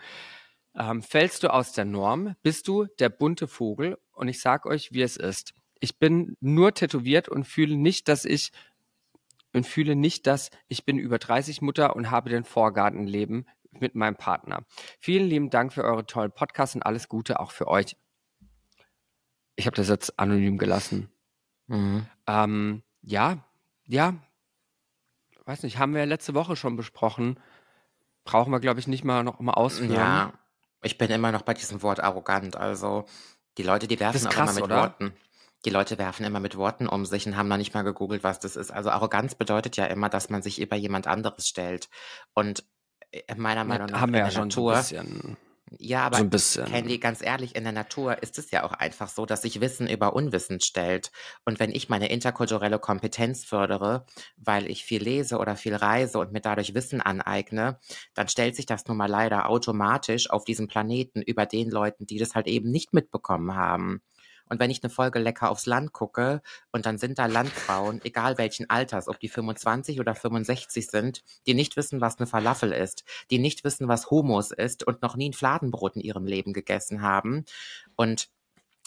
[0.75, 4.93] Ähm, fällst du aus der Norm, bist du der bunte Vogel und ich sag euch,
[4.93, 5.55] wie es ist.
[5.81, 8.53] Ich bin nur tätowiert und fühle nicht, dass ich
[9.53, 14.17] und fühle nicht, dass ich bin über 30 Mutter und habe den Vorgartenleben mit meinem
[14.17, 14.65] Partner.
[14.99, 17.97] Vielen lieben Dank für eure tollen Podcasts und alles Gute auch für euch.
[19.57, 21.11] Ich habe das jetzt anonym gelassen.
[21.67, 22.07] Mhm.
[22.27, 23.45] Ähm, ja,
[23.85, 24.17] ja,
[25.45, 27.39] weiß nicht, haben wir ja letzte Woche schon besprochen.
[28.25, 29.93] Brauchen wir, glaube ich, nicht mal noch mal ausführen.
[29.93, 30.33] Ja,
[30.83, 32.57] ich bin immer noch bei diesem Wort arrogant.
[32.57, 33.05] Also
[33.59, 34.83] die Leute, die werfen ist auch krass, immer mit oder?
[34.83, 35.13] Worten.
[35.65, 38.41] Die Leute werfen immer mit Worten um sich und haben noch nicht mal gegoogelt, was
[38.41, 38.73] das ist.
[38.73, 41.89] Also Arroganz bedeutet ja immer, dass man sich über jemand anderes stellt.
[42.35, 42.65] Und
[43.13, 45.37] äh, meiner Meinung nach haben wir in ja schon so ein Natur, bisschen.
[45.79, 46.65] Ja, aber So ein bisschen.
[46.67, 49.89] Candy, ganz ehrlich, in der Natur ist es ja auch einfach so, dass sich Wissen
[49.89, 51.11] über Unwissen stellt.
[51.45, 54.07] Und wenn ich meine interkulturelle Kompetenz fördere,
[54.37, 57.79] weil ich viel lese oder viel reise und mir dadurch Wissen aneigne,
[58.15, 62.19] dann stellt sich das nun mal leider automatisch auf diesem Planeten über den Leuten, die
[62.19, 64.03] das halt eben nicht mitbekommen haben.
[64.53, 66.43] Und wenn ich eine Folge lecker aufs Land gucke
[66.73, 71.55] und dann sind da Landfrauen, egal welchen Alters, ob die 25 oder 65 sind, die
[71.55, 75.31] nicht wissen, was eine Falafel ist, die nicht wissen, was Hummus ist und noch nie
[75.31, 77.47] ein Fladenbrot in ihrem Leben gegessen haben
[77.97, 78.29] und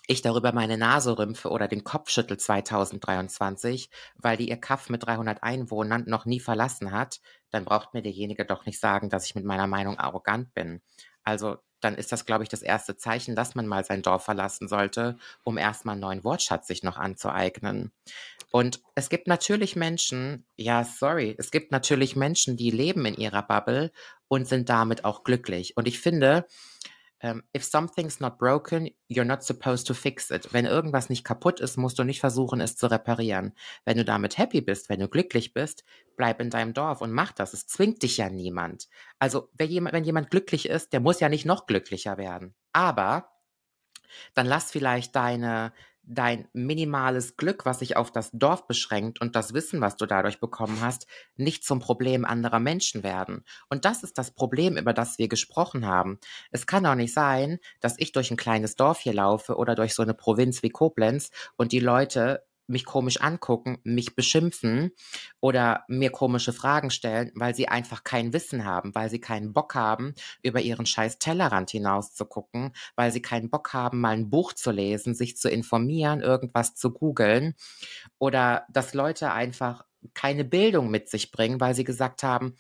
[0.06, 5.04] ich darüber meine Nase rümpfe oder den Kopf schüttel 2023, weil die ihr Kaff mit
[5.04, 9.34] 300 Einwohnern noch nie verlassen hat, dann braucht mir derjenige doch nicht sagen, dass ich
[9.34, 10.84] mit meiner Meinung arrogant bin.
[11.24, 14.68] Also dann ist das, glaube ich, das erste Zeichen, dass man mal sein Dorf verlassen
[14.68, 17.92] sollte, um erstmal einen neuen Wortschatz sich noch anzueignen.
[18.52, 23.44] Und es gibt natürlich Menschen, ja, sorry, es gibt natürlich Menschen, die leben in ihrer
[23.44, 23.92] Bubble
[24.28, 25.76] und sind damit auch glücklich.
[25.76, 26.46] Und ich finde,
[27.26, 30.54] ähm, if something's not broken, you're not supposed to fix it.
[30.54, 33.54] Wenn irgendwas nicht kaputt ist, musst du nicht versuchen, es zu reparieren.
[33.84, 35.84] Wenn du damit happy bist, wenn du glücklich bist,
[36.18, 37.54] bleib in deinem Dorf und mach das.
[37.54, 38.90] Es zwingt dich ja niemand.
[39.18, 42.54] Also, wenn jemand, wenn jemand glücklich ist, der muss ja nicht noch glücklicher werden.
[42.74, 43.32] Aber
[44.36, 45.74] dann lass vielleicht deine,
[46.08, 50.40] dein minimales Glück, was sich auf das Dorf beschränkt und das Wissen, was du dadurch
[50.40, 53.44] bekommen hast, nicht zum Problem anderer Menschen werden.
[53.70, 56.20] Und das ist das Problem, über das wir gesprochen haben.
[56.52, 59.94] Es kann doch nicht sein, dass ich durch ein kleines Dorf hier laufe oder durch
[59.94, 64.92] so eine Provinz wie Koblenz und die Leute mich komisch angucken, mich beschimpfen
[65.40, 69.76] oder mir komische Fragen stellen, weil sie einfach kein Wissen haben, weil sie keinen Bock
[69.76, 74.30] haben, über ihren scheiß Tellerrand hinaus zu gucken, weil sie keinen Bock haben, mal ein
[74.30, 77.56] Buch zu lesen, sich zu informieren, irgendwas zu googeln
[78.20, 82.56] oder dass Leute einfach keine Bildung mit sich bringen, weil sie gesagt haben,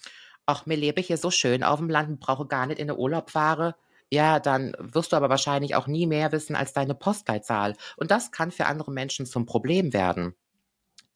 [0.45, 3.31] ach, mir lebe hier so schön auf dem Land brauche gar nicht in den Urlaub
[3.31, 3.75] fahre.
[4.15, 7.75] Ja, dann wirst du aber wahrscheinlich auch nie mehr wissen als deine Postleitzahl.
[7.97, 10.35] Und das kann für andere Menschen zum Problem werden.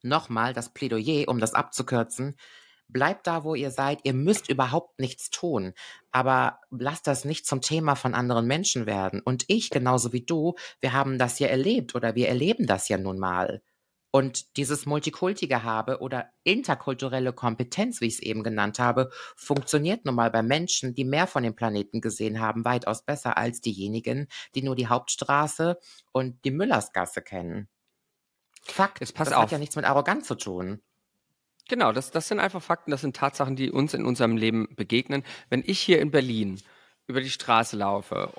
[0.02, 2.36] Nochmal das Plädoyer, um das abzukürzen.
[2.88, 4.00] Bleibt da, wo ihr seid.
[4.02, 5.72] Ihr müsst überhaupt nichts tun.
[6.10, 9.22] Aber lasst das nicht zum Thema von anderen Menschen werden.
[9.24, 12.98] Und ich, genauso wie du, wir haben das ja erlebt oder wir erleben das ja
[12.98, 13.62] nun mal.
[14.12, 20.30] Und dieses Multikulti-Gehabe oder interkulturelle Kompetenz, wie ich es eben genannt habe, funktioniert nun mal
[20.30, 24.74] bei Menschen, die mehr von dem Planeten gesehen haben, weitaus besser als diejenigen, die nur
[24.74, 25.78] die Hauptstraße
[26.12, 27.68] und die Müllersgasse kennen.
[28.62, 29.44] Fakt, Jetzt pass das auf.
[29.44, 30.82] hat ja nichts mit Arroganz zu tun.
[31.68, 35.22] Genau, das, das sind einfach Fakten, das sind Tatsachen, die uns in unserem Leben begegnen.
[35.50, 36.60] Wenn ich hier in Berlin
[37.06, 38.32] über die Straße laufe,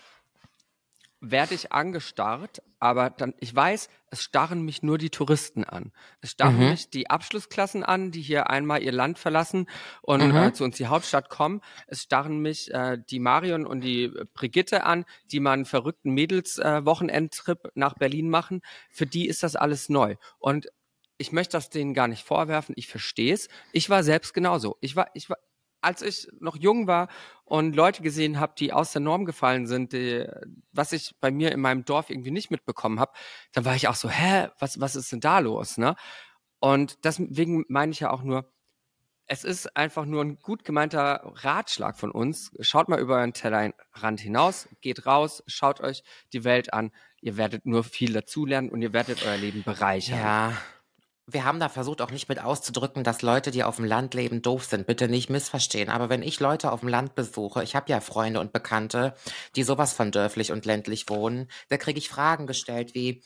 [1.21, 5.91] werde ich angestarrt, aber dann, ich weiß, es starren mich nur die Touristen an.
[6.19, 6.69] Es starren Mhm.
[6.71, 9.67] mich die Abschlussklassen an, die hier einmal ihr Land verlassen
[10.01, 10.35] und Mhm.
[10.35, 11.61] äh, zu uns die Hauptstadt kommen.
[11.85, 17.69] Es starren mich äh, die Marion und die Brigitte an, die mal einen verrückten Mädels-Wochenendtrip
[17.75, 18.61] nach Berlin machen.
[18.89, 20.15] Für die ist das alles neu.
[20.39, 20.67] Und
[21.17, 22.73] ich möchte das denen gar nicht vorwerfen.
[22.77, 23.47] Ich verstehe es.
[23.73, 24.77] Ich war selbst genauso.
[24.81, 25.37] Ich war, ich war,
[25.81, 27.07] als ich noch jung war
[27.43, 30.27] und Leute gesehen habe, die aus der Norm gefallen sind, die,
[30.71, 33.11] was ich bei mir in meinem Dorf irgendwie nicht mitbekommen habe,
[33.51, 35.95] dann war ich auch so, hä, was, was ist denn da los, ne?
[36.59, 38.51] Und deswegen meine ich ja auch nur,
[39.25, 42.51] es ist einfach nur ein gut gemeinter Ratschlag von uns.
[42.59, 46.03] Schaut mal über euren Tellerrand hinaus, geht raus, schaut euch
[46.33, 46.91] die Welt an.
[47.21, 50.19] Ihr werdet nur viel dazulernen und ihr werdet euer Leben bereichern.
[50.19, 50.57] Ja,
[51.33, 54.41] wir haben da versucht auch nicht mit auszudrücken, dass Leute, die auf dem Land leben,
[54.41, 54.87] doof sind.
[54.87, 55.89] Bitte nicht missverstehen.
[55.89, 59.13] Aber wenn ich Leute auf dem Land besuche, ich habe ja Freunde und Bekannte,
[59.55, 63.21] die sowas von dörflich und ländlich wohnen, da kriege ich Fragen gestellt wie,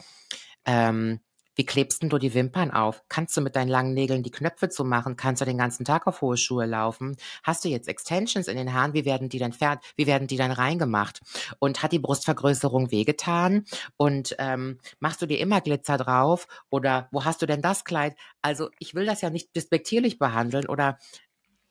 [0.66, 1.20] ähm,
[1.56, 3.04] wie klebst denn du die Wimpern auf?
[3.10, 5.16] Kannst du mit deinen langen Nägeln die Knöpfe zumachen?
[5.16, 7.18] Kannst du den ganzen Tag auf hohe Schuhe laufen?
[7.44, 8.94] Hast du jetzt Extensions in den Haaren?
[8.94, 9.80] Wie werden die dann fern?
[9.96, 11.22] Wie werden die dann reingemacht?
[11.60, 13.66] Und hat die Brustvergrößerung wehgetan?
[13.98, 16.48] Und ähm, machst du dir immer Glitzer drauf?
[16.70, 18.16] Oder wo hast du denn das Kleid?
[18.42, 20.98] Also ich will das ja nicht despektierlich behandeln oder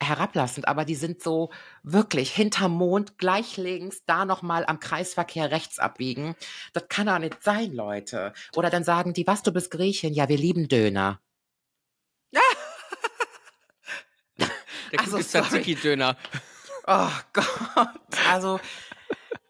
[0.05, 1.51] herablassend, aber die sind so
[1.83, 6.35] wirklich hinterm Mond, gleich links, da nochmal am Kreisverkehr rechts abbiegen.
[6.73, 8.33] Das kann doch nicht sein, Leute.
[8.55, 10.15] Oder dann sagen die, was, du bist Griechin?
[10.15, 11.21] Ja, wir lieben Döner.
[14.39, 14.49] Der
[15.01, 15.25] Also, sorry.
[15.25, 16.17] Tzatziki-Döner.
[16.87, 17.89] Oh Gott.
[18.31, 18.61] Also,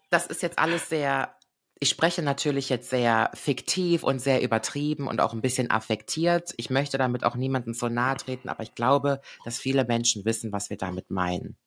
[0.09, 1.34] das ist jetzt alles sehr,
[1.79, 6.53] ich spreche natürlich jetzt sehr fiktiv und sehr übertrieben und auch ein bisschen affektiert.
[6.57, 10.51] Ich möchte damit auch niemandem so nahe treten, aber ich glaube, dass viele Menschen wissen,
[10.51, 11.57] was wir damit meinen.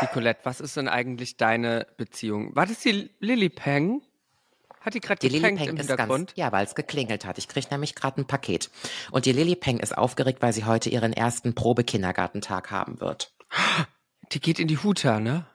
[0.00, 2.56] Nicolette, was ist denn eigentlich deine Beziehung?
[2.56, 4.02] War das die Lily Peng?
[4.80, 6.28] Hat die gerade Die Lily Peng im ist Hintergrund?
[6.28, 7.38] ganz, ja, weil es geklingelt hat.
[7.38, 8.70] Ich kriege nämlich gerade ein Paket.
[9.12, 13.32] Und die Lily Peng ist aufgeregt, weil sie heute ihren ersten Probekindergartentag haben wird.
[14.32, 15.46] Die geht in die Huta, ne?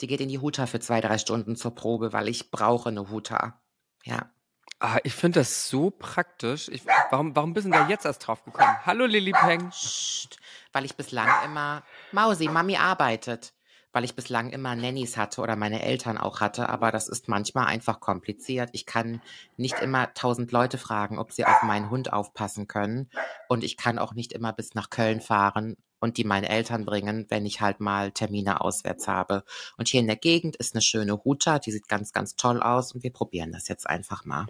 [0.00, 3.08] Die geht in die Huta für zwei, drei Stunden zur Probe, weil ich brauche eine
[3.08, 3.60] Huta.
[4.04, 4.30] Ja.
[4.78, 6.68] Ah, ich finde das so praktisch.
[6.68, 8.76] Ich, warum, warum bist du da jetzt erst drauf gekommen?
[8.84, 9.70] Hallo Lily Peng.
[9.70, 10.38] Psst,
[10.72, 11.82] weil ich bislang immer,
[12.12, 13.54] Mausi, Mami arbeitet.
[13.96, 17.64] Weil ich bislang immer Nannies hatte oder meine Eltern auch hatte, aber das ist manchmal
[17.64, 18.68] einfach kompliziert.
[18.72, 19.22] Ich kann
[19.56, 23.08] nicht immer tausend Leute fragen, ob sie auf meinen Hund aufpassen können.
[23.48, 27.24] Und ich kann auch nicht immer bis nach Köln fahren und die meinen Eltern bringen,
[27.30, 29.44] wenn ich halt mal Termine auswärts habe.
[29.78, 32.92] Und hier in der Gegend ist eine schöne Huta, die sieht ganz, ganz toll aus
[32.92, 34.44] und wir probieren das jetzt einfach mal.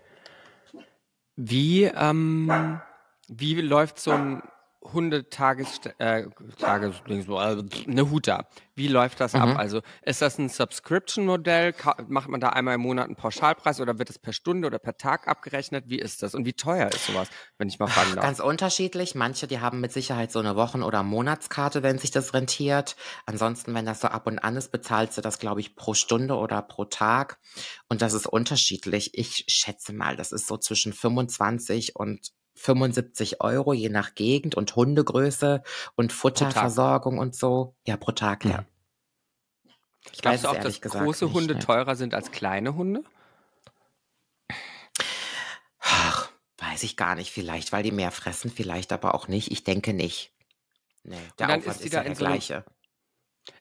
[1.37, 2.81] Wie, ähm,
[3.29, 4.43] wie läuft so ein
[4.93, 6.25] Hundetages, äh,
[6.59, 8.47] Tages, so, äh, eine Huta?
[8.75, 9.49] Wie läuft das ab?
[9.49, 9.57] Mhm.
[9.57, 11.75] Also ist das ein Subscription-Modell?
[12.09, 14.99] Macht man da einmal im Monat einen Pauschalpreis oder wird es per Stunde oder per
[14.99, 15.85] Tag abgerechnet?
[15.89, 16.35] Wie ist das?
[16.35, 18.25] Und wie teuer ist sowas, wenn ich mal fragen darf?
[18.25, 19.15] Ganz unterschiedlich.
[19.15, 22.97] Manche, die haben mit Sicherheit so eine Wochen- oder Monatskarte, wenn sich das rentiert.
[23.25, 26.35] Ansonsten, wenn das so ab und an ist, bezahlst du das, glaube ich, pro Stunde
[26.37, 27.39] oder pro Tag.
[27.89, 29.11] Und das ist unterschiedlich.
[29.15, 34.75] Ich schätze mal, das ist so zwischen 25 und 75 Euro, je nach Gegend und
[34.75, 35.63] Hundegröße
[35.95, 37.75] und Futterversorgung und so.
[37.87, 38.65] Ja, pro Tag, ja.
[40.13, 41.61] Ich Glaubst du es auch, dass große nicht, Hunde ne.
[41.61, 43.03] teurer sind als kleine Hunde?
[45.81, 47.31] Ach, weiß ich gar nicht.
[47.31, 49.51] Vielleicht, weil die mehr fressen, vielleicht aber auch nicht.
[49.51, 50.33] Ich denke nicht.
[51.03, 52.65] Nee, der dann Aufwand ist ist, die da ja der so gleiche.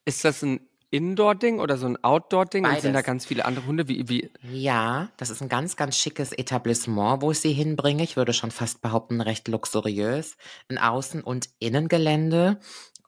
[0.06, 2.66] Ist das ein Indoor-Ding oder so ein Outdoor-Ding?
[2.66, 3.88] Und sind da ganz viele andere Hunde?
[3.88, 8.04] Wie, wie, Ja, das ist ein ganz, ganz schickes Etablissement, wo ich sie hinbringe.
[8.04, 10.38] Ich würde schon fast behaupten, recht luxuriös.
[10.70, 12.60] Ein Außen- und Innengelände.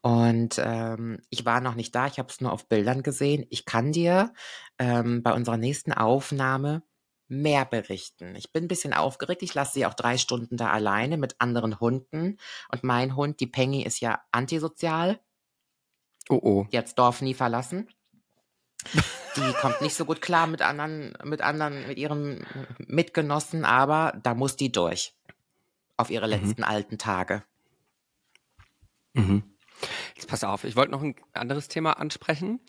[0.01, 3.45] Und ähm, ich war noch nicht da, ich habe es nur auf Bildern gesehen.
[3.49, 4.33] Ich kann dir
[4.79, 6.83] ähm, bei unserer nächsten Aufnahme
[7.27, 8.35] mehr berichten.
[8.35, 9.43] Ich bin ein bisschen aufgeregt.
[9.43, 12.37] Ich lasse sie auch drei Stunden da alleine mit anderen Hunden.
[12.71, 15.19] Und mein Hund, die Pengy, ist ja antisozial.
[16.29, 16.67] Oh oh.
[16.71, 17.87] Die hat's Dorf nie verlassen.
[19.35, 22.45] Die kommt nicht so gut klar mit anderen, mit anderen, mit ihren
[22.79, 25.13] Mitgenossen, aber da muss die durch.
[25.95, 27.43] Auf ihre letzten alten Tage.
[29.13, 29.43] Mhm.
[30.15, 32.59] Jetzt pass auf, ich wollte noch ein anderes Thema ansprechen.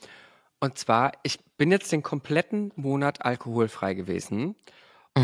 [0.61, 4.57] Und zwar, ich bin jetzt den kompletten Monat alkoholfrei gewesen.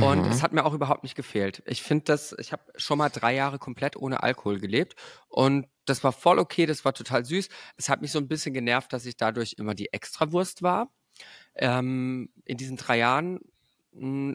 [0.00, 0.32] Und Mhm.
[0.32, 1.62] es hat mir auch überhaupt nicht gefehlt.
[1.66, 4.96] Ich finde das, ich habe schon mal drei Jahre komplett ohne Alkohol gelebt.
[5.28, 7.48] Und das war voll okay, das war total süß.
[7.76, 10.92] Es hat mich so ein bisschen genervt, dass ich dadurch immer die Extrawurst war.
[11.56, 13.40] Ähm, in diesen drei Jahren,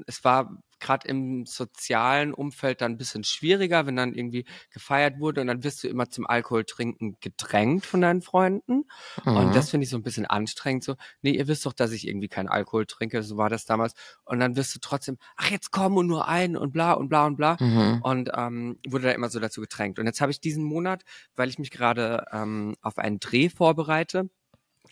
[0.07, 5.41] es war gerade im sozialen Umfeld dann ein bisschen schwieriger, wenn dann irgendwie gefeiert wurde
[5.41, 8.85] und dann wirst du immer zum Alkohol trinken gedrängt von deinen Freunden.
[9.25, 9.51] Und Mhm.
[9.51, 10.85] das finde ich so ein bisschen anstrengend.
[10.85, 13.93] So, nee, ihr wisst doch, dass ich irgendwie keinen Alkohol trinke, so war das damals.
[14.23, 17.25] Und dann wirst du trotzdem, ach, jetzt komm und nur ein und bla und bla
[17.25, 17.57] und bla.
[17.59, 17.99] Mhm.
[18.01, 19.99] Und ähm, wurde da immer so dazu gedrängt.
[19.99, 21.03] Und jetzt habe ich diesen Monat,
[21.35, 24.29] weil ich mich gerade ähm, auf einen Dreh vorbereite,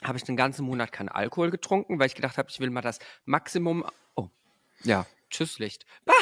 [0.03, 2.81] habe ich den ganzen Monat keinen Alkohol getrunken, weil ich gedacht habe, ich will mal
[2.81, 3.85] das Maximum.
[4.83, 5.85] Ja, tschüss Licht.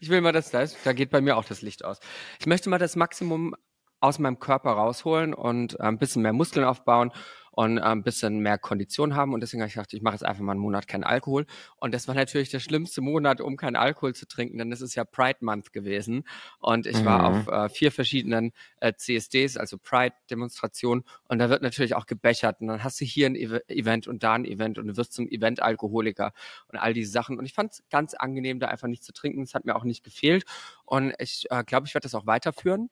[0.00, 1.98] Ich will mal das, da, geht bei mir auch das Licht aus.
[2.38, 3.56] Ich möchte mal das Maximum
[3.98, 7.10] aus meinem Körper rausholen und ein bisschen mehr Muskeln aufbauen.
[7.54, 9.32] Und äh, ein bisschen mehr Kondition haben.
[9.32, 11.46] Und deswegen habe ich gedacht, ich mache jetzt einfach mal einen Monat keinen Alkohol.
[11.76, 14.96] Und das war natürlich der schlimmste Monat, um keinen Alkohol zu trinken, denn es ist
[14.96, 16.24] ja Pride Month gewesen.
[16.58, 17.24] Und ich war Mhm.
[17.24, 21.04] auf äh, vier verschiedenen äh, CSDs, also Pride-Demonstrationen.
[21.28, 22.60] Und da wird natürlich auch gebechert.
[22.60, 25.12] Und dann hast du hier ein Ev Event und da ein Event und du wirst
[25.12, 26.32] zum Event-Alkoholiker
[26.68, 27.38] und all diese Sachen.
[27.38, 29.42] Und ich fand es ganz angenehm, da einfach nicht zu trinken.
[29.42, 30.44] Es hat mir auch nicht gefehlt.
[30.84, 32.90] Und ich äh, glaube, ich werde das auch weiterführen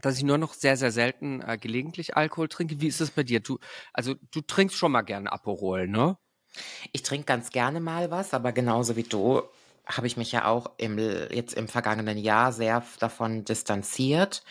[0.00, 2.80] dass ich nur noch sehr, sehr selten äh, gelegentlich Alkohol trinke.
[2.80, 3.40] Wie ist es bei dir?
[3.40, 3.58] Du,
[3.92, 6.18] also du trinkst schon mal gerne Aperol, ne?
[6.92, 9.42] Ich trinke ganz gerne mal was, aber genauso wie du
[9.86, 14.44] habe ich mich ja auch im, jetzt im vergangenen Jahr sehr davon distanziert.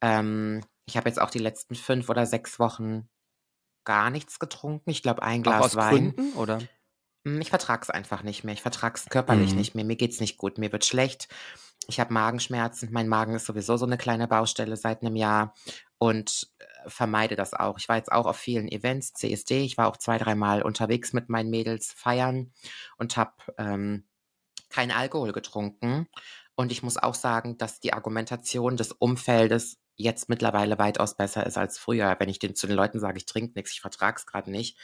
[0.00, 3.08] Ähm, ich habe jetzt auch die letzten fünf oder sechs Wochen
[3.84, 4.90] gar nichts getrunken.
[4.90, 6.14] Ich glaube, ein Auch Glas aus Wein.
[6.20, 6.68] Gründen, oder?
[7.26, 8.54] Hm, Ich vertrag's einfach nicht mehr.
[8.54, 9.56] Ich vertrag's körperlich Mhm.
[9.56, 9.84] nicht mehr.
[9.84, 10.58] Mir geht's nicht gut.
[10.58, 11.28] Mir wird schlecht.
[11.90, 12.90] Ich habe Magenschmerzen.
[12.92, 15.54] Mein Magen ist sowieso so eine kleine Baustelle seit einem Jahr
[15.96, 17.78] und äh, vermeide das auch.
[17.78, 19.62] Ich war jetzt auch auf vielen Events, CSD.
[19.64, 22.52] Ich war auch zwei, dreimal unterwegs mit meinen Mädels feiern
[22.98, 24.04] und habe ähm,
[24.68, 26.08] keinen Alkohol getrunken.
[26.56, 31.56] Und ich muss auch sagen, dass die Argumentation des Umfeldes jetzt mittlerweile weitaus besser ist
[31.56, 32.16] als früher.
[32.18, 34.76] Wenn ich den, zu den Leuten sage, ich trinke nichts, ich vertrag's gerade nicht,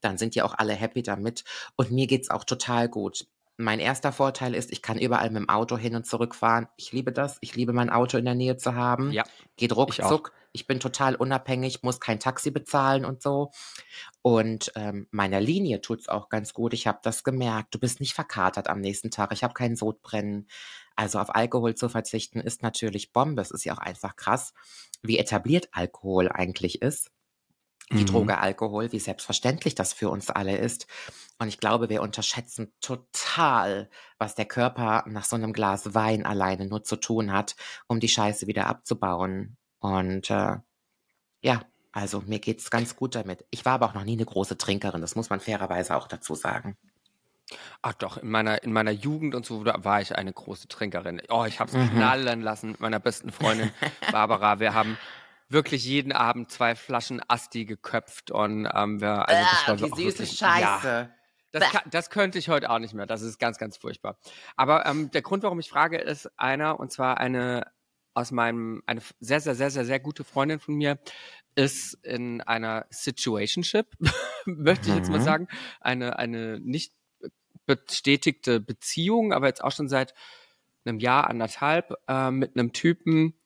[0.00, 1.42] dann sind die auch alle happy damit.
[1.74, 3.26] Und mir geht's auch total gut.
[3.58, 6.68] Mein erster Vorteil ist, ich kann überall mit dem Auto hin und zurück fahren.
[6.76, 7.36] Ich liebe das.
[7.42, 9.12] Ich liebe mein Auto in der Nähe zu haben.
[9.12, 9.24] Ja,
[9.56, 10.32] Geht ich ruckzuck.
[10.54, 13.50] Ich bin total unabhängig, muss kein Taxi bezahlen und so.
[14.20, 16.74] Und ähm, meiner Linie tut's auch ganz gut.
[16.74, 17.74] Ich habe das gemerkt.
[17.74, 19.32] Du bist nicht verkatert am nächsten Tag.
[19.32, 20.48] Ich habe kein Sodbrennen.
[20.96, 23.40] Also auf Alkohol zu verzichten ist natürlich Bombe.
[23.42, 24.52] Es ist ja auch einfach krass,
[25.02, 27.11] wie etabliert Alkohol eigentlich ist
[27.92, 28.06] die Mhm.
[28.06, 30.86] Droge Alkohol, wie selbstverständlich das für uns alle ist.
[31.38, 33.88] Und ich glaube, wir unterschätzen total,
[34.18, 37.56] was der Körper nach so einem Glas Wein alleine nur zu tun hat,
[37.88, 39.56] um die Scheiße wieder abzubauen.
[39.80, 40.56] Und äh,
[41.40, 43.44] ja, also mir geht's ganz gut damit.
[43.50, 46.34] Ich war aber auch noch nie eine große Trinkerin, das muss man fairerweise auch dazu
[46.34, 46.76] sagen.
[47.82, 51.20] Ach doch, in meiner, in meiner Jugend und so da war ich eine große Trinkerin.
[51.28, 51.90] Oh, ich habe es Mhm.
[51.90, 53.70] knallen lassen mit meiner besten Freundin
[54.10, 54.58] Barbara.
[54.60, 54.96] Wir haben
[55.52, 59.88] wirklich jeden Abend zwei Flaschen Asti geköpft und ähm, wir, also das war Ah, die
[59.88, 61.14] süße wirklich, ja, Scheiße.
[61.52, 63.06] Das, kann, das könnte ich heute auch nicht mehr.
[63.06, 64.18] Das ist ganz, ganz furchtbar.
[64.56, 67.70] Aber ähm, der Grund, warum ich frage, ist einer, und zwar eine
[68.14, 70.98] aus meinem, eine sehr, sehr, sehr, sehr, sehr gute Freundin von mir
[71.54, 73.86] ist in einer Situationship,
[74.46, 75.24] möchte ich jetzt mal Mhm.
[75.24, 75.48] sagen,
[75.80, 76.94] eine, eine nicht
[77.66, 80.14] bestätigte Beziehung, aber jetzt auch schon seit
[80.84, 83.40] einem Jahr, anderthalb, äh, mit einem Typen,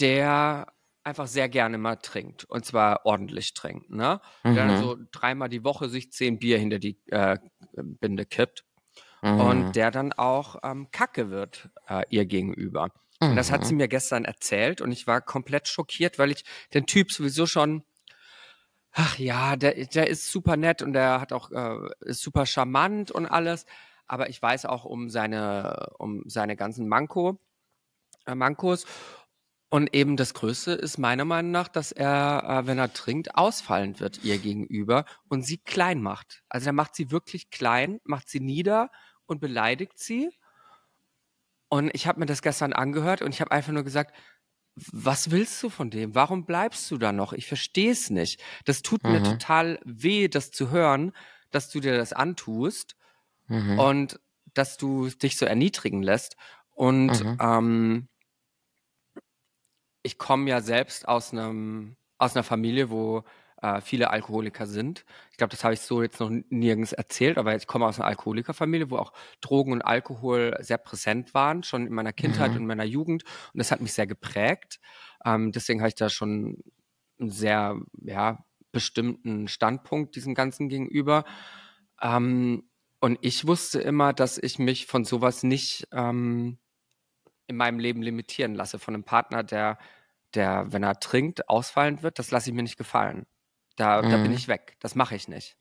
[0.00, 0.72] der
[1.04, 2.44] einfach sehr gerne mal trinkt.
[2.44, 4.20] Und zwar ordentlich trinkt, ne?
[4.44, 4.76] Der dann Mhm.
[4.76, 7.38] so dreimal die Woche sich zehn Bier hinter die äh,
[7.74, 8.64] Binde kippt.
[9.22, 9.40] Mhm.
[9.40, 12.88] Und der dann auch ähm, kacke wird äh, ihr gegenüber.
[13.20, 13.78] Und das hat sie Mhm.
[13.78, 17.84] mir gestern erzählt und ich war komplett schockiert, weil ich den Typ sowieso schon,
[18.92, 23.10] ach ja, der, der ist super nett und der hat auch, äh, ist super charmant
[23.10, 23.66] und alles.
[24.06, 27.38] Aber ich weiß auch um seine, um seine ganzen Manko,
[28.26, 28.86] äh, Mankos.
[29.72, 34.00] Und eben das Größte ist meiner Meinung nach, dass er, äh, wenn er trinkt, ausfallend
[34.00, 36.42] wird ihr gegenüber und sie klein macht.
[36.48, 38.90] Also er macht sie wirklich klein, macht sie nieder
[39.26, 40.30] und beleidigt sie.
[41.68, 44.14] Und ich habe mir das gestern angehört und ich habe einfach nur gesagt,
[44.76, 46.14] was willst du von dem?
[46.14, 47.32] Warum bleibst du da noch?
[47.32, 48.42] Ich verstehe es nicht.
[48.64, 49.40] Das tut mir Mhm.
[49.40, 51.12] total weh, das zu hören,
[51.50, 52.96] dass du dir das antust
[53.48, 53.90] Mhm.
[53.90, 54.20] und
[54.54, 56.36] dass du dich so erniedrigen lässt.
[56.70, 57.40] Und Mhm.
[57.40, 58.08] ähm,
[60.02, 63.24] ich komme ja selbst aus einem aus einer Familie, wo
[63.62, 65.04] äh, viele Alkoholiker sind.
[65.30, 68.08] Ich glaube, das habe ich so jetzt noch nirgends erzählt, aber ich komme aus einer
[68.08, 72.56] Alkoholikerfamilie, wo auch Drogen und Alkohol sehr präsent waren, schon in meiner Kindheit Mhm.
[72.56, 73.24] und in meiner Jugend.
[73.52, 74.80] Und das hat mich sehr geprägt.
[75.24, 76.62] Ähm, deswegen habe ich da schon
[77.18, 81.24] einen sehr ja, bestimmten Standpunkt diesem Ganzen gegenüber.
[82.02, 82.68] Ähm,
[83.00, 86.58] und ich wusste immer, dass ich mich von sowas nicht ähm,
[87.50, 88.78] in meinem Leben limitieren lasse.
[88.78, 89.78] Von einem Partner, der,
[90.34, 93.26] der, wenn er trinkt, ausfallend wird, das lasse ich mir nicht gefallen.
[93.76, 94.36] Da, da bin Mhm.
[94.36, 94.76] ich weg.
[94.80, 95.58] Das mache ich nicht.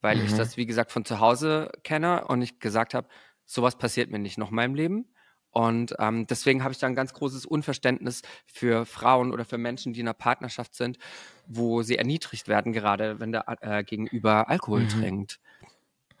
[0.00, 0.36] Weil ich Mhm.
[0.36, 3.08] das, wie gesagt, von zu Hause kenne und ich gesagt habe,
[3.44, 5.14] sowas passiert mir nicht noch in meinem Leben.
[5.50, 9.92] Und ähm, deswegen habe ich da ein ganz großes Unverständnis für Frauen oder für Menschen,
[9.92, 10.98] die in einer Partnerschaft sind,
[11.46, 14.88] wo sie erniedrigt werden, gerade wenn der äh, Gegenüber Alkohol Mhm.
[14.88, 15.38] trinkt.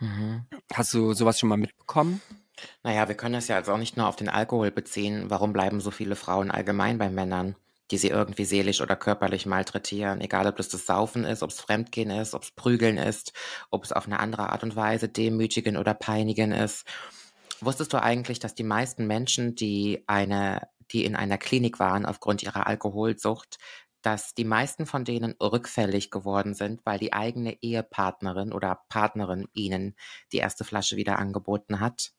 [0.00, 0.46] Mhm.
[0.72, 2.22] Hast du sowas schon mal mitbekommen?
[2.82, 5.30] Naja, wir können das ja also auch nicht nur auf den Alkohol beziehen.
[5.30, 7.56] Warum bleiben so viele Frauen allgemein bei Männern,
[7.90, 10.20] die sie irgendwie seelisch oder körperlich malträtieren?
[10.20, 13.32] Egal, ob das das Saufen ist, ob es Fremdgehen ist, ob es Prügeln ist,
[13.70, 16.86] ob es auf eine andere Art und Weise demütigen oder peinigen ist.
[17.60, 22.42] Wusstest du eigentlich, dass die meisten Menschen, die eine, die in einer Klinik waren aufgrund
[22.42, 23.58] ihrer Alkoholsucht,
[24.02, 29.96] dass die meisten von denen rückfällig geworden sind, weil die eigene Ehepartnerin oder Partnerin ihnen
[30.32, 32.12] die erste Flasche wieder angeboten hat.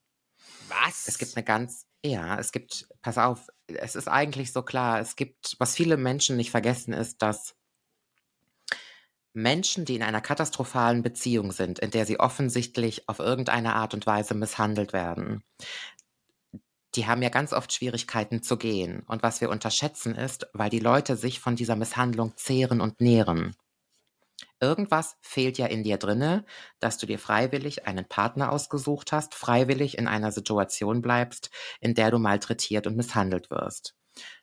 [0.67, 1.07] Was?
[1.07, 5.15] Es gibt eine ganz, ja, es gibt, pass auf, es ist eigentlich so klar, es
[5.15, 7.55] gibt, was viele Menschen nicht vergessen ist, dass
[9.33, 14.07] Menschen, die in einer katastrophalen Beziehung sind, in der sie offensichtlich auf irgendeine Art und
[14.07, 15.43] Weise misshandelt werden,
[16.95, 19.03] die haben ja ganz oft Schwierigkeiten zu gehen.
[19.07, 23.55] Und was wir unterschätzen ist, weil die Leute sich von dieser Misshandlung zehren und nähren.
[24.61, 26.45] Irgendwas fehlt ja in dir drinne,
[26.79, 31.49] dass du dir freiwillig einen Partner ausgesucht hast, freiwillig in einer Situation bleibst,
[31.81, 33.95] in der du malträtiert und misshandelt wirst.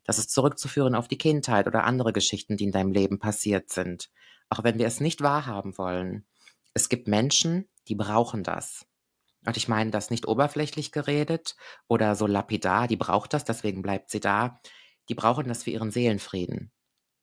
[0.04, 4.10] Das ist zurückzuführen auf die Kindheit oder andere Geschichten, die in deinem Leben passiert sind.
[4.50, 6.26] Auch wenn wir es nicht wahrhaben wollen.
[6.74, 8.84] Es gibt Menschen, die brauchen das.
[9.46, 11.56] Und ich meine das nicht oberflächlich geredet
[11.88, 14.60] oder so lapidar, die braucht das, deswegen bleibt sie da.
[15.08, 16.70] Die brauchen das für ihren Seelenfrieden.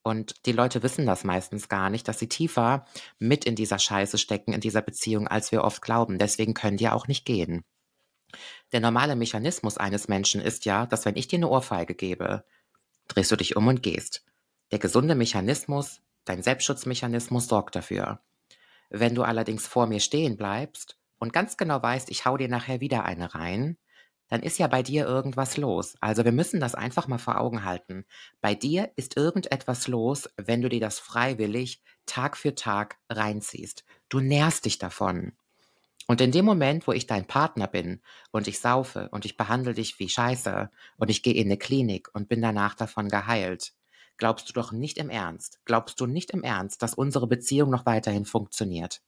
[0.01, 2.85] Und die Leute wissen das meistens gar nicht, dass sie tiefer
[3.19, 6.17] mit in dieser Scheiße stecken, in dieser Beziehung, als wir oft glauben.
[6.17, 7.63] Deswegen können die auch nicht gehen.
[8.71, 12.45] Der normale Mechanismus eines Menschen ist ja, dass wenn ich dir eine Ohrfeige gebe,
[13.07, 14.23] drehst du dich um und gehst.
[14.71, 18.21] Der gesunde Mechanismus, dein Selbstschutzmechanismus sorgt dafür.
[18.89, 22.79] Wenn du allerdings vor mir stehen bleibst und ganz genau weißt, ich hau dir nachher
[22.79, 23.77] wieder eine rein,
[24.29, 25.95] dann ist ja bei dir irgendwas los.
[25.99, 28.05] Also wir müssen das einfach mal vor Augen halten.
[28.41, 33.83] Bei dir ist irgendetwas los, wenn du dir das freiwillig Tag für Tag reinziehst.
[34.07, 35.33] Du nährst dich davon.
[36.07, 38.01] Und in dem Moment, wo ich dein Partner bin
[38.31, 42.09] und ich saufe und ich behandle dich wie Scheiße und ich gehe in eine Klinik
[42.13, 43.73] und bin danach davon geheilt,
[44.17, 47.85] glaubst du doch nicht im Ernst, glaubst du nicht im Ernst, dass unsere Beziehung noch
[47.85, 49.03] weiterhin funktioniert?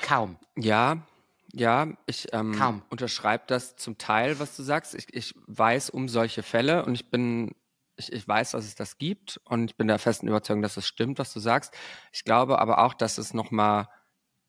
[0.00, 0.38] Kaum.
[0.56, 1.06] Ja,
[1.52, 2.82] ja, ich ähm, Kaum.
[2.88, 4.94] unterschreibe das zum Teil, was du sagst.
[4.94, 7.54] Ich, ich weiß um solche Fälle und ich bin,
[7.96, 10.86] ich, ich weiß, dass es das gibt und ich bin der festen Überzeugung, dass es
[10.86, 11.74] stimmt, was du sagst.
[12.12, 13.88] Ich glaube aber auch, dass es nochmal,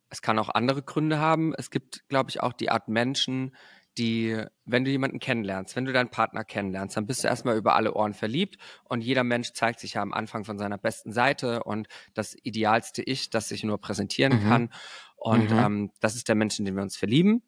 [0.09, 1.53] es kann auch andere Gründe haben.
[1.57, 3.55] Es gibt, glaube ich, auch die Art Menschen,
[3.97, 7.75] die, wenn du jemanden kennenlernst, wenn du deinen Partner kennenlernst, dann bist du erstmal über
[7.75, 11.63] alle Ohren verliebt und jeder Mensch zeigt sich ja am Anfang von seiner besten Seite
[11.63, 14.39] und das idealste Ich, das sich nur präsentieren Mhm.
[14.49, 14.69] kann.
[15.15, 15.59] Und Mhm.
[15.59, 17.43] ähm, das ist der Mensch, in den wir uns verlieben.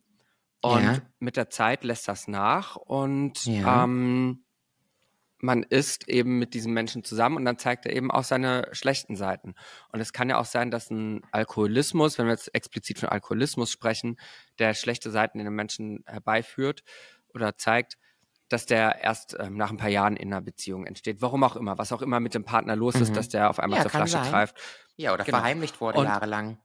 [0.62, 1.02] Und Ja.
[1.20, 3.84] mit der Zeit lässt das nach und Ja.
[3.84, 4.45] ähm,
[5.46, 9.16] man ist eben mit diesem Menschen zusammen und dann zeigt er eben auch seine schlechten
[9.16, 9.56] Seiten.
[9.92, 13.72] Und es kann ja auch sein, dass ein Alkoholismus, wenn wir jetzt explizit von Alkoholismus
[13.72, 14.18] sprechen,
[14.60, 16.84] der schlechte Seiten in den Menschen herbeiführt
[17.34, 17.98] oder zeigt,
[18.50, 21.22] dass der erst ähm, nach ein paar Jahren in einer Beziehung entsteht.
[21.22, 23.14] Warum auch immer, was auch immer mit dem Partner los ist, Mhm.
[23.16, 24.30] dass der auf einmal Ja, zur Flasche sein.
[24.30, 24.58] greift
[24.98, 25.38] Ja, oder Genau.
[25.40, 26.60] verheimlicht wurde Und- jahrelang.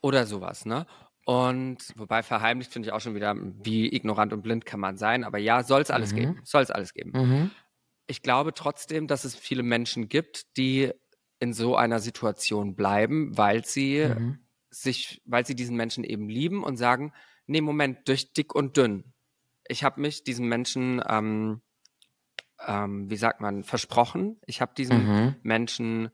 [0.00, 0.86] oder sowas, ne?
[1.24, 5.24] Und wobei verheimlicht finde ich auch schon wieder, wie ignorant und blind kann man sein.
[5.24, 6.16] Aber ja, soll es alles Mhm.
[6.16, 6.40] geben.
[6.44, 7.10] Soll es alles geben.
[7.14, 7.50] Mhm.
[8.06, 10.92] Ich glaube trotzdem, dass es viele Menschen gibt, die
[11.38, 14.38] in so einer Situation bleiben, weil sie Mhm.
[14.70, 17.12] sich, weil sie diesen Menschen eben lieben und sagen,
[17.46, 19.12] nee, Moment, durch dick und dünn.
[19.68, 21.62] Ich habe mich diesem Menschen, ähm,
[22.66, 24.40] ähm, wie sagt man, versprochen.
[24.46, 25.36] Ich habe diesem Mhm.
[25.42, 26.10] Menschen,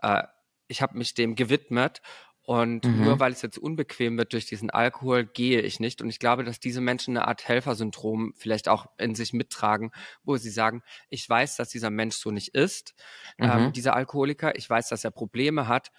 [0.00, 0.24] äh,
[0.68, 2.00] ich habe mich dem gewidmet
[2.44, 3.04] und Mhm.
[3.04, 6.02] nur weil es jetzt unbequem wird durch diesen Alkohol, gehe ich nicht.
[6.02, 9.92] Und ich glaube, dass diese Menschen eine Art Helfersyndrom vielleicht auch in sich mittragen,
[10.24, 12.94] wo sie sagen, ich weiß, dass dieser Mensch so nicht ist,
[13.38, 13.72] ähm, Mhm.
[13.72, 15.92] dieser Alkoholiker, ich weiß, dass er Probleme hat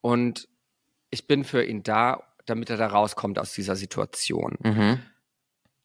[0.00, 0.48] und
[1.10, 4.56] ich bin für ihn da, damit er da rauskommt aus dieser Situation.
[4.62, 5.00] Mhm.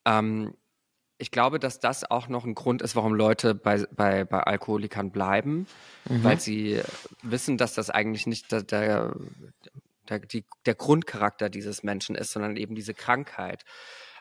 [0.06, 0.54] Ähm,
[1.18, 5.12] ich glaube, dass das auch noch ein Grund ist, warum Leute bei, bei, bei Alkoholikern
[5.12, 5.68] bleiben,
[6.10, 6.24] Mhm.
[6.24, 6.82] weil sie
[7.22, 9.16] wissen, dass das eigentlich nicht der, der,
[10.10, 13.64] der, die, der Grundcharakter dieses Menschen ist, sondern eben diese Krankheit.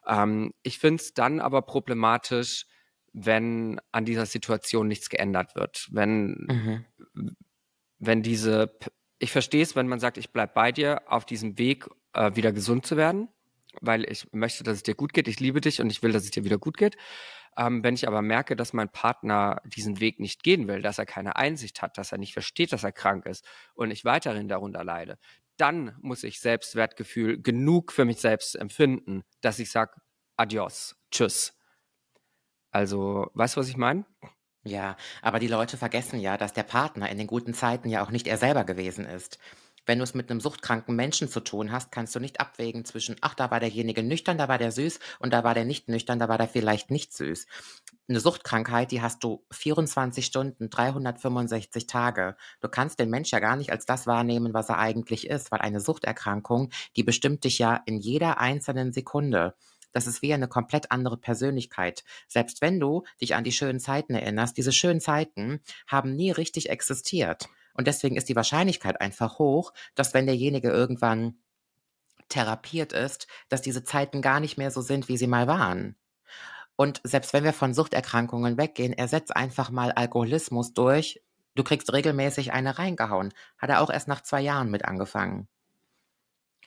[0.06, 2.66] Ähm, ich finde es dann aber problematisch,
[3.12, 5.88] wenn an dieser Situation nichts geändert wird.
[5.90, 6.86] Wenn, Mhm.
[7.98, 8.76] wenn diese,
[9.18, 12.52] ich verstehe es, wenn man sagt, ich bleib bei dir auf diesem Weg, äh, wieder
[12.52, 13.28] gesund zu werden,
[13.80, 16.24] weil ich möchte, dass es dir gut geht, ich liebe dich und ich will, dass
[16.24, 16.96] es dir wieder gut geht.
[17.56, 21.04] Ähm, wenn ich aber merke, dass mein Partner diesen Weg nicht gehen will, dass er
[21.04, 24.84] keine Einsicht hat, dass er nicht versteht, dass er krank ist und ich weiterhin darunter
[24.84, 25.18] leide,
[25.56, 29.92] dann muss ich Selbstwertgefühl genug für mich selbst empfinden, dass ich sage,
[30.36, 31.54] adios, tschüss.
[32.70, 34.06] Also, weißt du, was ich meine?
[34.64, 38.10] Ja, aber die Leute vergessen ja, dass der Partner in den guten Zeiten ja auch
[38.10, 39.38] nicht er selber gewesen ist.
[39.84, 43.16] Wenn du es mit einem suchtkranken Menschen zu tun hast, kannst du nicht abwägen zwischen,
[43.20, 46.20] ach, da war derjenige nüchtern, da war der süß und da war der nicht nüchtern,
[46.20, 47.46] da war der vielleicht nicht süß.
[48.08, 52.36] Eine Suchtkrankheit, die hast du 24 Stunden, 365 Tage.
[52.60, 55.60] Du kannst den Mensch ja gar nicht als das wahrnehmen, was er eigentlich ist, weil
[55.60, 59.54] eine Suchterkrankung, die bestimmt dich ja in jeder einzelnen Sekunde.
[59.92, 62.02] Das ist wie eine komplett andere Persönlichkeit.
[62.26, 66.70] Selbst wenn du dich an die schönen Zeiten erinnerst, diese schönen Zeiten haben nie richtig
[66.70, 67.48] existiert.
[67.74, 71.38] Und deswegen ist die Wahrscheinlichkeit einfach hoch, dass wenn derjenige irgendwann
[72.28, 75.96] therapiert ist, dass diese Zeiten gar nicht mehr so sind, wie sie mal waren.
[76.76, 81.22] Und selbst wenn wir von Suchterkrankungen weggehen, ersetzt einfach mal Alkoholismus durch,
[81.54, 83.32] du kriegst regelmäßig eine reingehauen.
[83.58, 85.48] Hat er auch erst nach zwei Jahren mit angefangen.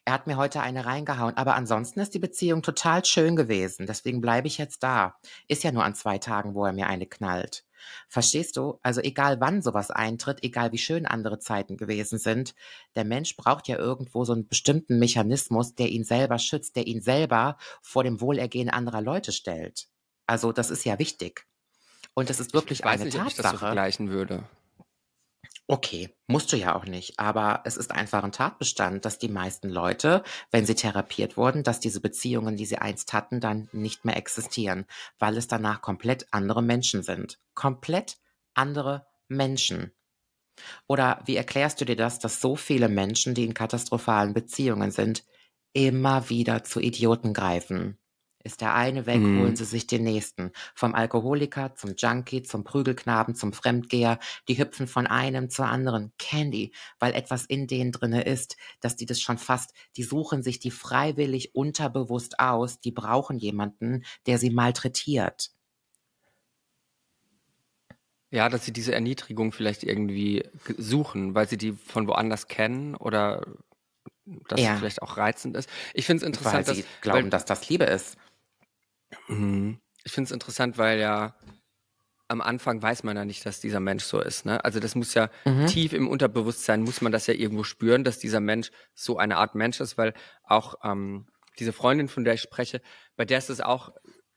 [0.07, 3.87] Er hat mir heute eine reingehauen, aber ansonsten ist die Beziehung total schön gewesen.
[3.87, 5.17] Deswegen bleibe ich jetzt da.
[5.47, 7.65] Ist ja nur an zwei Tagen, wo er mir eine knallt.
[8.07, 8.79] Verstehst du?
[8.83, 12.53] Also egal wann sowas eintritt, egal wie schön andere Zeiten gewesen sind,
[12.95, 17.01] der Mensch braucht ja irgendwo so einen bestimmten Mechanismus, der ihn selber schützt, der ihn
[17.01, 19.87] selber vor dem Wohlergehen anderer Leute stellt.
[20.27, 21.45] Also das ist ja wichtig.
[22.13, 23.43] Und es ist wirklich ich weiß eine nicht, ob ich Tatsache.
[23.43, 24.47] das so vergleichen würde.
[25.67, 29.67] Okay, musst du ja auch nicht, aber es ist einfach ein Tatbestand, dass die meisten
[29.67, 34.15] Leute, wenn sie therapiert wurden, dass diese Beziehungen, die sie einst hatten, dann nicht mehr
[34.15, 34.85] existieren,
[35.17, 37.39] weil es danach komplett andere Menschen sind.
[37.55, 38.17] Komplett
[38.53, 39.91] andere Menschen.
[40.87, 45.23] Oder wie erklärst du dir das, dass so viele Menschen, die in katastrophalen Beziehungen sind,
[45.73, 47.97] immer wieder zu Idioten greifen?
[48.45, 49.39] Ist der eine weg, Mhm.
[49.39, 50.51] holen sie sich den nächsten.
[50.75, 54.19] Vom Alkoholiker zum Junkie, zum Prügelknaben, zum Fremdgeher.
[54.47, 56.13] Die hüpfen von einem zur anderen.
[56.19, 60.59] Candy, weil etwas in denen drinne ist, dass die das schon fast, die suchen sich
[60.59, 62.79] die freiwillig unterbewusst aus.
[62.79, 65.49] Die brauchen jemanden, der sie malträtiert.
[68.29, 72.93] Ja, dass sie diese Erniedrigung vielleicht irgendwie ge- suchen, weil sie die von woanders kennen
[72.95, 73.43] oder
[74.47, 74.75] dass Ja.
[74.75, 75.67] vielleicht auch reizend ist.
[75.93, 78.17] Ich finde es Weil interessant, dass, sie glauben, weil, dass das Liebe ist.
[79.27, 79.79] Mhm.
[80.03, 81.35] ich finde es interessant, weil ja
[82.27, 84.45] am Anfang weiß man ja nicht, dass dieser Mensch so ist.
[84.45, 84.63] Ne?
[84.65, 85.67] Also das muss ja Mhm.
[85.67, 89.53] tief im Unterbewusstsein, muss man das ja irgendwo spüren, dass dieser Mensch so eine Art
[89.53, 90.13] Mensch ist, weil
[90.43, 91.27] auch ähm,
[91.59, 92.81] diese Freundin, von der ich spreche,
[93.15, 93.91] bei der ist es auch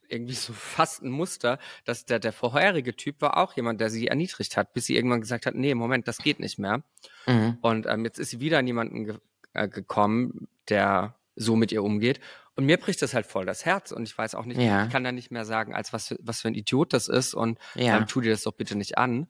[0.07, 4.09] irgendwie so fast ein Muster, dass der, der vorherige Typ war auch jemand, der sie
[4.09, 6.83] erniedrigt hat, bis sie irgendwann gesagt hat, nee, Moment, das geht nicht mehr.
[7.27, 7.57] Mhm.
[7.63, 9.19] Und ähm, jetzt ist sie wieder an jemanden ge
[9.55, 12.21] äh, gekommen, der so mit ihr umgeht.
[12.59, 13.93] Und mir bricht das halt voll das Herz.
[13.93, 14.87] Und ich weiß auch nicht, Ja.
[14.87, 17.33] ich kann da nicht mehr sagen, als was für, was für ein Idiot das ist.
[17.33, 18.01] Und Ja.
[18.05, 19.29] tu dir das doch bitte nicht an.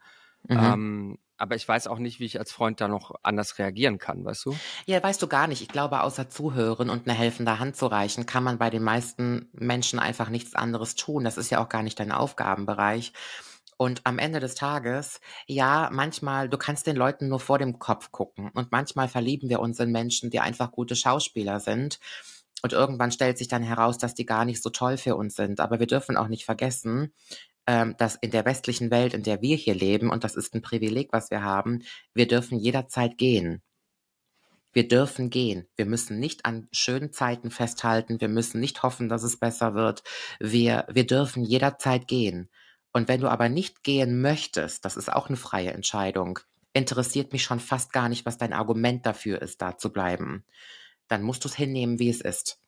[0.49, 0.59] Mhm.
[0.59, 4.25] Ähm, aber ich weiß auch nicht, wie ich als Freund da noch anders reagieren kann,
[4.25, 4.57] weißt du?
[4.87, 5.61] Ja, weißt du gar nicht.
[5.61, 9.51] Ich glaube, außer zuhören und eine helfende Hand zu reichen, kann man bei den meisten
[9.53, 11.23] Menschen einfach nichts anderes tun.
[11.25, 13.13] Das ist ja auch gar nicht dein Aufgabenbereich.
[13.77, 18.11] Und am Ende des Tages, ja, manchmal, du kannst den Leuten nur vor dem Kopf
[18.11, 18.51] gucken.
[18.55, 22.01] Und manchmal verlieben wir uns in Menschen, die einfach gute Schauspieler sind.
[22.63, 25.61] Und irgendwann stellt sich dann heraus, dass die gar nicht so toll für uns sind.
[25.61, 27.13] Aber wir dürfen auch nicht vergessen,
[27.67, 30.63] ähm, dass in der westlichen Welt, in der wir hier leben, und das ist ein
[30.63, 31.83] Privileg, was wir haben,
[32.15, 33.63] wir dürfen jederzeit gehen.
[34.73, 35.67] Wir dürfen gehen.
[35.77, 38.21] Wir müssen nicht an schönen Zeiten festhalten.
[38.21, 40.03] Wir müssen nicht hoffen, dass es besser wird.
[40.41, 42.49] Wir, wir dürfen jederzeit gehen.
[42.93, 46.39] Und wenn du aber nicht gehen möchtest, das ist auch eine freie Entscheidung,
[46.73, 50.45] interessiert mich schon fast gar nicht, was dein Argument dafür ist, da zu bleiben.
[51.09, 52.61] Dann musst du es hinnehmen, wie es ist.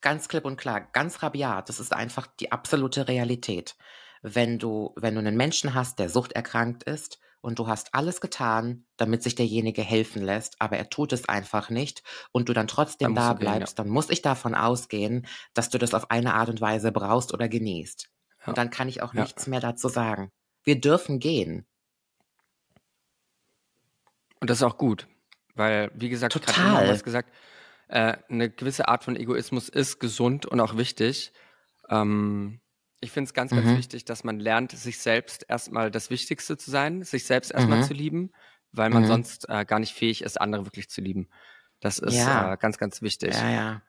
[0.00, 1.68] Ganz klipp und klar, ganz rabiat.
[1.68, 3.76] Das ist einfach die absolute Realität.
[4.22, 8.86] Wenn du, wenn du einen Menschen hast, der suchterkrankt ist und du hast alles getan,
[8.96, 13.14] damit sich derjenige helfen lässt, aber er tut es einfach nicht und du dann trotzdem
[13.14, 13.58] Dann da du gehen, ja.
[13.58, 17.32] bleibst, dann muss ich davon ausgehen, dass du das auf eine Art und Weise brauchst
[17.34, 18.08] oder genießt.
[18.40, 18.46] Ja.
[18.48, 19.22] Und dann kann ich auch Ja.
[19.22, 20.30] nichts mehr dazu sagen.
[20.64, 21.66] Wir dürfen gehen.
[24.40, 25.08] Und das ist auch gut.
[25.58, 26.32] Weil, wie gesagt.
[26.34, 27.30] Katrin hat was gesagt,
[27.88, 31.32] äh, eine gewisse Art von Egoismus ist gesund und auch wichtig.
[31.90, 32.60] Ähm,
[33.00, 33.76] ich finde es ganz, ganz Mhm.
[33.76, 37.82] wichtig, dass man lernt, sich selbst erstmal das Wichtigste zu sein, sich selbst erstmal Mhm.
[37.82, 38.30] zu lieben,
[38.72, 39.06] weil man Mhm.
[39.06, 41.28] sonst äh, gar nicht fähig ist, andere wirklich zu lieben.
[41.80, 42.54] Das ist Ja.
[42.54, 43.34] äh, ganz, ganz wichtig.
[43.34, 43.82] Ja, ja.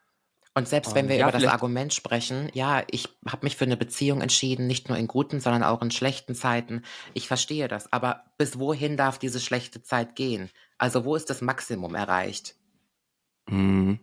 [0.55, 3.77] Und selbst wenn wir ja, über das Argument sprechen, ja, ich habe mich für eine
[3.77, 6.83] Beziehung entschieden, nicht nur in guten, sondern auch in schlechten Zeiten.
[7.13, 10.49] Ich verstehe das, aber bis wohin darf diese schlechte Zeit gehen?
[10.79, 12.55] Also wo ist das Maximum erreicht?
[13.49, 13.99] Mhm.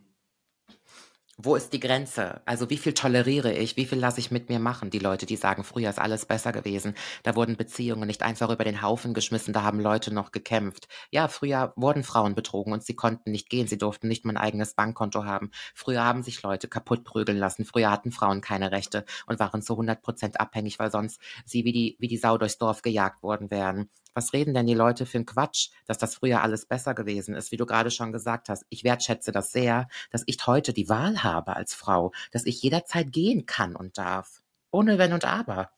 [1.39, 2.41] Wo ist die Grenze?
[2.47, 3.77] Also wie viel toleriere ich?
[3.77, 4.89] Wie viel lasse ich mit mir machen?
[4.91, 6.95] Die Leute, die sagen, früher ist alles besser gewesen.
[7.25, 10.89] Da wurden Beziehungen nicht einfach über den Haufen geschmissen, da haben Leute noch gekämpft.
[11.11, 13.69] Ja, früher wurden Frauen betrogen und sie konnten nicht gehen.
[13.69, 15.51] Sie durften nicht mein eigenes Bankkonto haben.
[15.75, 17.67] Früher haben sich Leute kaputt prügeln lassen.
[17.67, 21.73] Früher hatten Frauen keine Rechte und waren zu 100 Prozent abhängig, weil sonst sie wie
[21.73, 23.91] die, wie die Sau durchs Dorf gejagt worden wären.
[24.17, 27.53] Was reden denn die Leute für einen Quatsch, dass das früher alles besser gewesen ist,
[27.53, 28.65] wie du gerade schon gesagt hast.
[28.71, 33.13] Ich wertschätze das sehr, dass ich heute die Wahl habe als Frau, dass ich jederzeit
[33.13, 34.41] gehen kann und darf.
[34.71, 35.71] Ohne Wenn und Aber.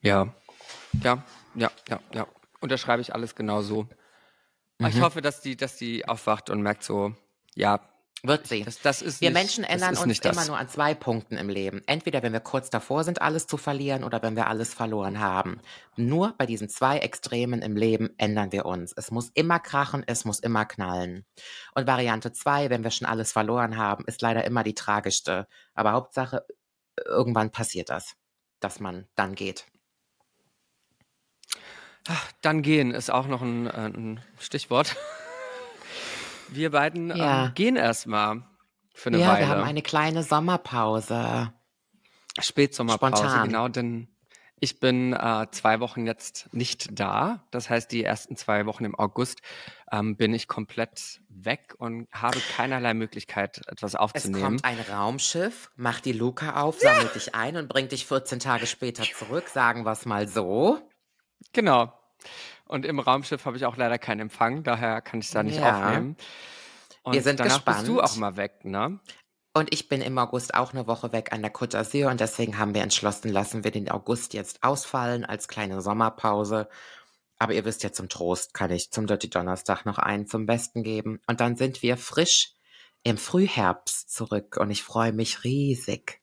[0.00, 0.34] Ja,
[1.02, 1.22] ja,
[1.54, 2.26] ja, ja, ja.
[2.60, 3.86] Unterschreibe ich alles genau so.
[4.78, 5.02] Aber Ich Mhm.
[5.02, 7.14] hoffe, dass die, dass die aufwacht und merkt so,
[7.54, 7.80] ja,
[8.26, 8.64] Wird sie.
[8.64, 10.48] Das, das ist Wir nicht, Menschen ändern uns immer das.
[10.48, 11.82] nur an zwei Punkten im Leben.
[11.86, 15.60] Entweder wenn wir kurz davor sind, alles zu verlieren, oder wenn wir alles verloren haben.
[15.96, 18.94] Nur bei diesen zwei Extremen im Leben ändern wir uns.
[18.96, 21.26] Es muss immer krachen, es muss immer knallen.
[21.74, 25.46] Und Variante zwei, wenn wir schon alles verloren haben, ist leider immer die tragischste.
[25.74, 26.46] Aber Hauptsache,
[27.04, 28.14] irgendwann passiert das,
[28.58, 29.66] dass man dann geht.
[32.40, 34.96] Dann gehen ist auch noch ein, äh, ein Stichwort.
[36.54, 37.46] Wir beiden Ja.
[37.46, 38.42] ähm, gehen erstmal
[38.94, 39.38] für eine ja, Weile.
[39.40, 41.52] wir haben eine kleine Sommerpause.
[42.40, 43.46] Spätsommerpause, Spontan.
[43.48, 44.08] genau, denn
[44.60, 47.44] ich bin äh, zwei Wochen jetzt nicht da.
[47.50, 49.40] Das heißt, die ersten zwei Wochen im August
[49.92, 54.42] ähm, bin ich komplett weg und habe keinerlei Möglichkeit, etwas Es aufzunehmen.
[54.42, 58.66] kommt ein Raumschiff, macht die Luke auf, sammelt dich ein und bringt dich 14 Tage
[58.66, 60.80] später zurück, sagen wir es mal so.
[61.52, 61.92] Genau.
[62.66, 65.70] Und im Raumschiff habe ich auch leider keinen Empfang, daher kann ich da nicht Ja.
[65.84, 66.16] aufnehmen.
[67.02, 68.10] Und Wir sind danach bist du gespannt.
[68.12, 68.98] auch mal weg, ne?
[69.56, 72.58] Und ich bin im August auch eine Woche weg an der Côte d'Azur und deswegen
[72.58, 76.68] haben wir entschlossen, lassen wir den August jetzt ausfallen als kleine Sommerpause.
[77.38, 80.82] Aber ihr wisst ja, zum Trost kann ich zum Dirty Donnerstag noch einen zum Besten
[80.82, 81.20] geben.
[81.28, 82.54] Und dann sind wir frisch
[83.04, 86.20] im Frühherbst zurück und ich freue mich riesig.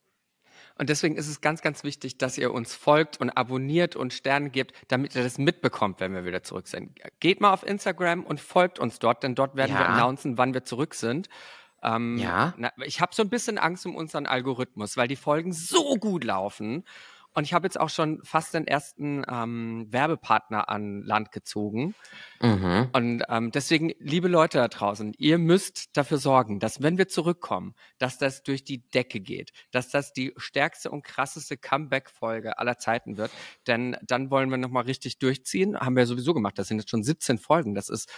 [0.82, 4.50] Und deswegen ist es ganz, ganz wichtig, dass ihr uns folgt und abonniert und Sterne
[4.50, 7.00] gebt, damit ihr das mitbekommt, wenn wir wieder zurück sind.
[7.20, 9.86] Geht mal auf Instagram und folgt uns dort, denn dort werden wir Ja.
[9.86, 11.30] announcen, wann wir zurück sind.
[11.84, 12.56] Ähm, Ja.
[12.58, 16.24] Na, ich habe so ein bisschen Angst um unseren Algorithmus, weil die Folgen so gut
[16.24, 16.84] laufen.
[17.34, 21.96] Und ich habe jetzt auch schon fast den ersten ähm, Werbepartner an Land gezogen.
[22.42, 22.90] Mhm.
[22.92, 27.76] Und ähm, deswegen, liebe Leute da draußen, ihr müsst dafür sorgen, dass wenn wir zurückkommen,
[28.00, 33.18] dass das durch die Decke geht, dass das die stärkste und krasseste Comeback-Folge aller Zeiten
[33.18, 33.32] wird.
[33.68, 35.80] Denn dann wollen wir nochmal richtig durchziehen.
[35.80, 36.58] Haben wir sowieso gemacht.
[36.58, 37.76] Das sind jetzt schon 17 Folgen.
[37.76, 38.12] Das ist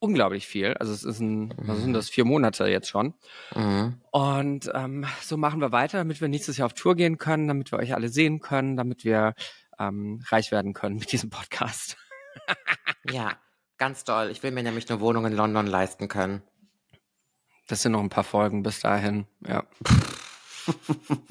[0.00, 0.74] unglaublich viel.
[0.74, 3.14] Also es ist ein, was sind das, vier Monate jetzt schon.
[3.54, 4.00] Mhm.
[4.10, 7.72] Und ähm, so machen wir weiter, damit wir nächstes Jahr auf Tour gehen können, damit
[7.72, 9.34] wir euch alle sehen können, damit wir
[9.78, 11.96] ähm, reich werden können mit diesem Podcast.
[13.10, 13.36] Ja,
[13.78, 14.28] ganz toll.
[14.30, 16.42] Ich will mir nämlich eine Wohnung in London leisten können.
[17.66, 19.26] Das sind noch ein paar Folgen bis dahin.
[19.46, 19.64] Ja.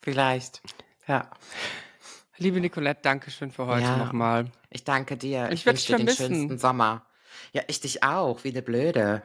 [0.00, 0.62] Vielleicht.
[1.06, 1.30] Ja.
[2.36, 3.96] Liebe Nicolette, danke schön für heute Ja.
[3.96, 4.50] nochmal.
[4.70, 5.46] Ich danke dir.
[5.48, 7.06] Ich Ich, wünsche dir den schönsten Sommer.
[7.56, 9.22] Ja, ich dich auch, wie eine Blöde.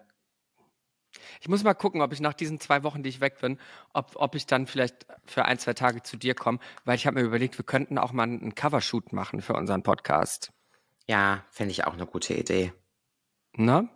[1.41, 3.59] Ich muss mal gucken, ob ich nach diesen zwei Wochen, die ich weg bin,
[3.93, 7.19] ob, ob ich dann vielleicht für ein, zwei Tage zu dir komme, weil ich habe
[7.19, 10.53] mir überlegt, wir könnten auch mal einen Covershoot machen für unseren Podcast.
[11.07, 12.71] Ja, finde ich auch eine gute Idee.
[13.57, 13.89] Ne?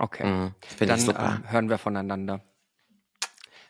[0.00, 0.26] Okay.
[0.26, 1.40] Mhm, finde dann ich super.
[1.44, 2.42] ähm, hören wir voneinander.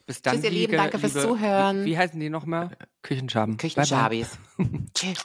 [0.06, 1.84] Bis dann, Tschüss, ihr Lieben, liebe- danke fürs liebe, Zuhören.
[1.84, 2.74] Wie, wie heißen die nochmal?
[3.02, 3.58] Küchenschaben.
[3.58, 3.70] Bye, bye.
[3.74, 4.38] Küchenschabis.
[4.94, 5.22] Tschüss.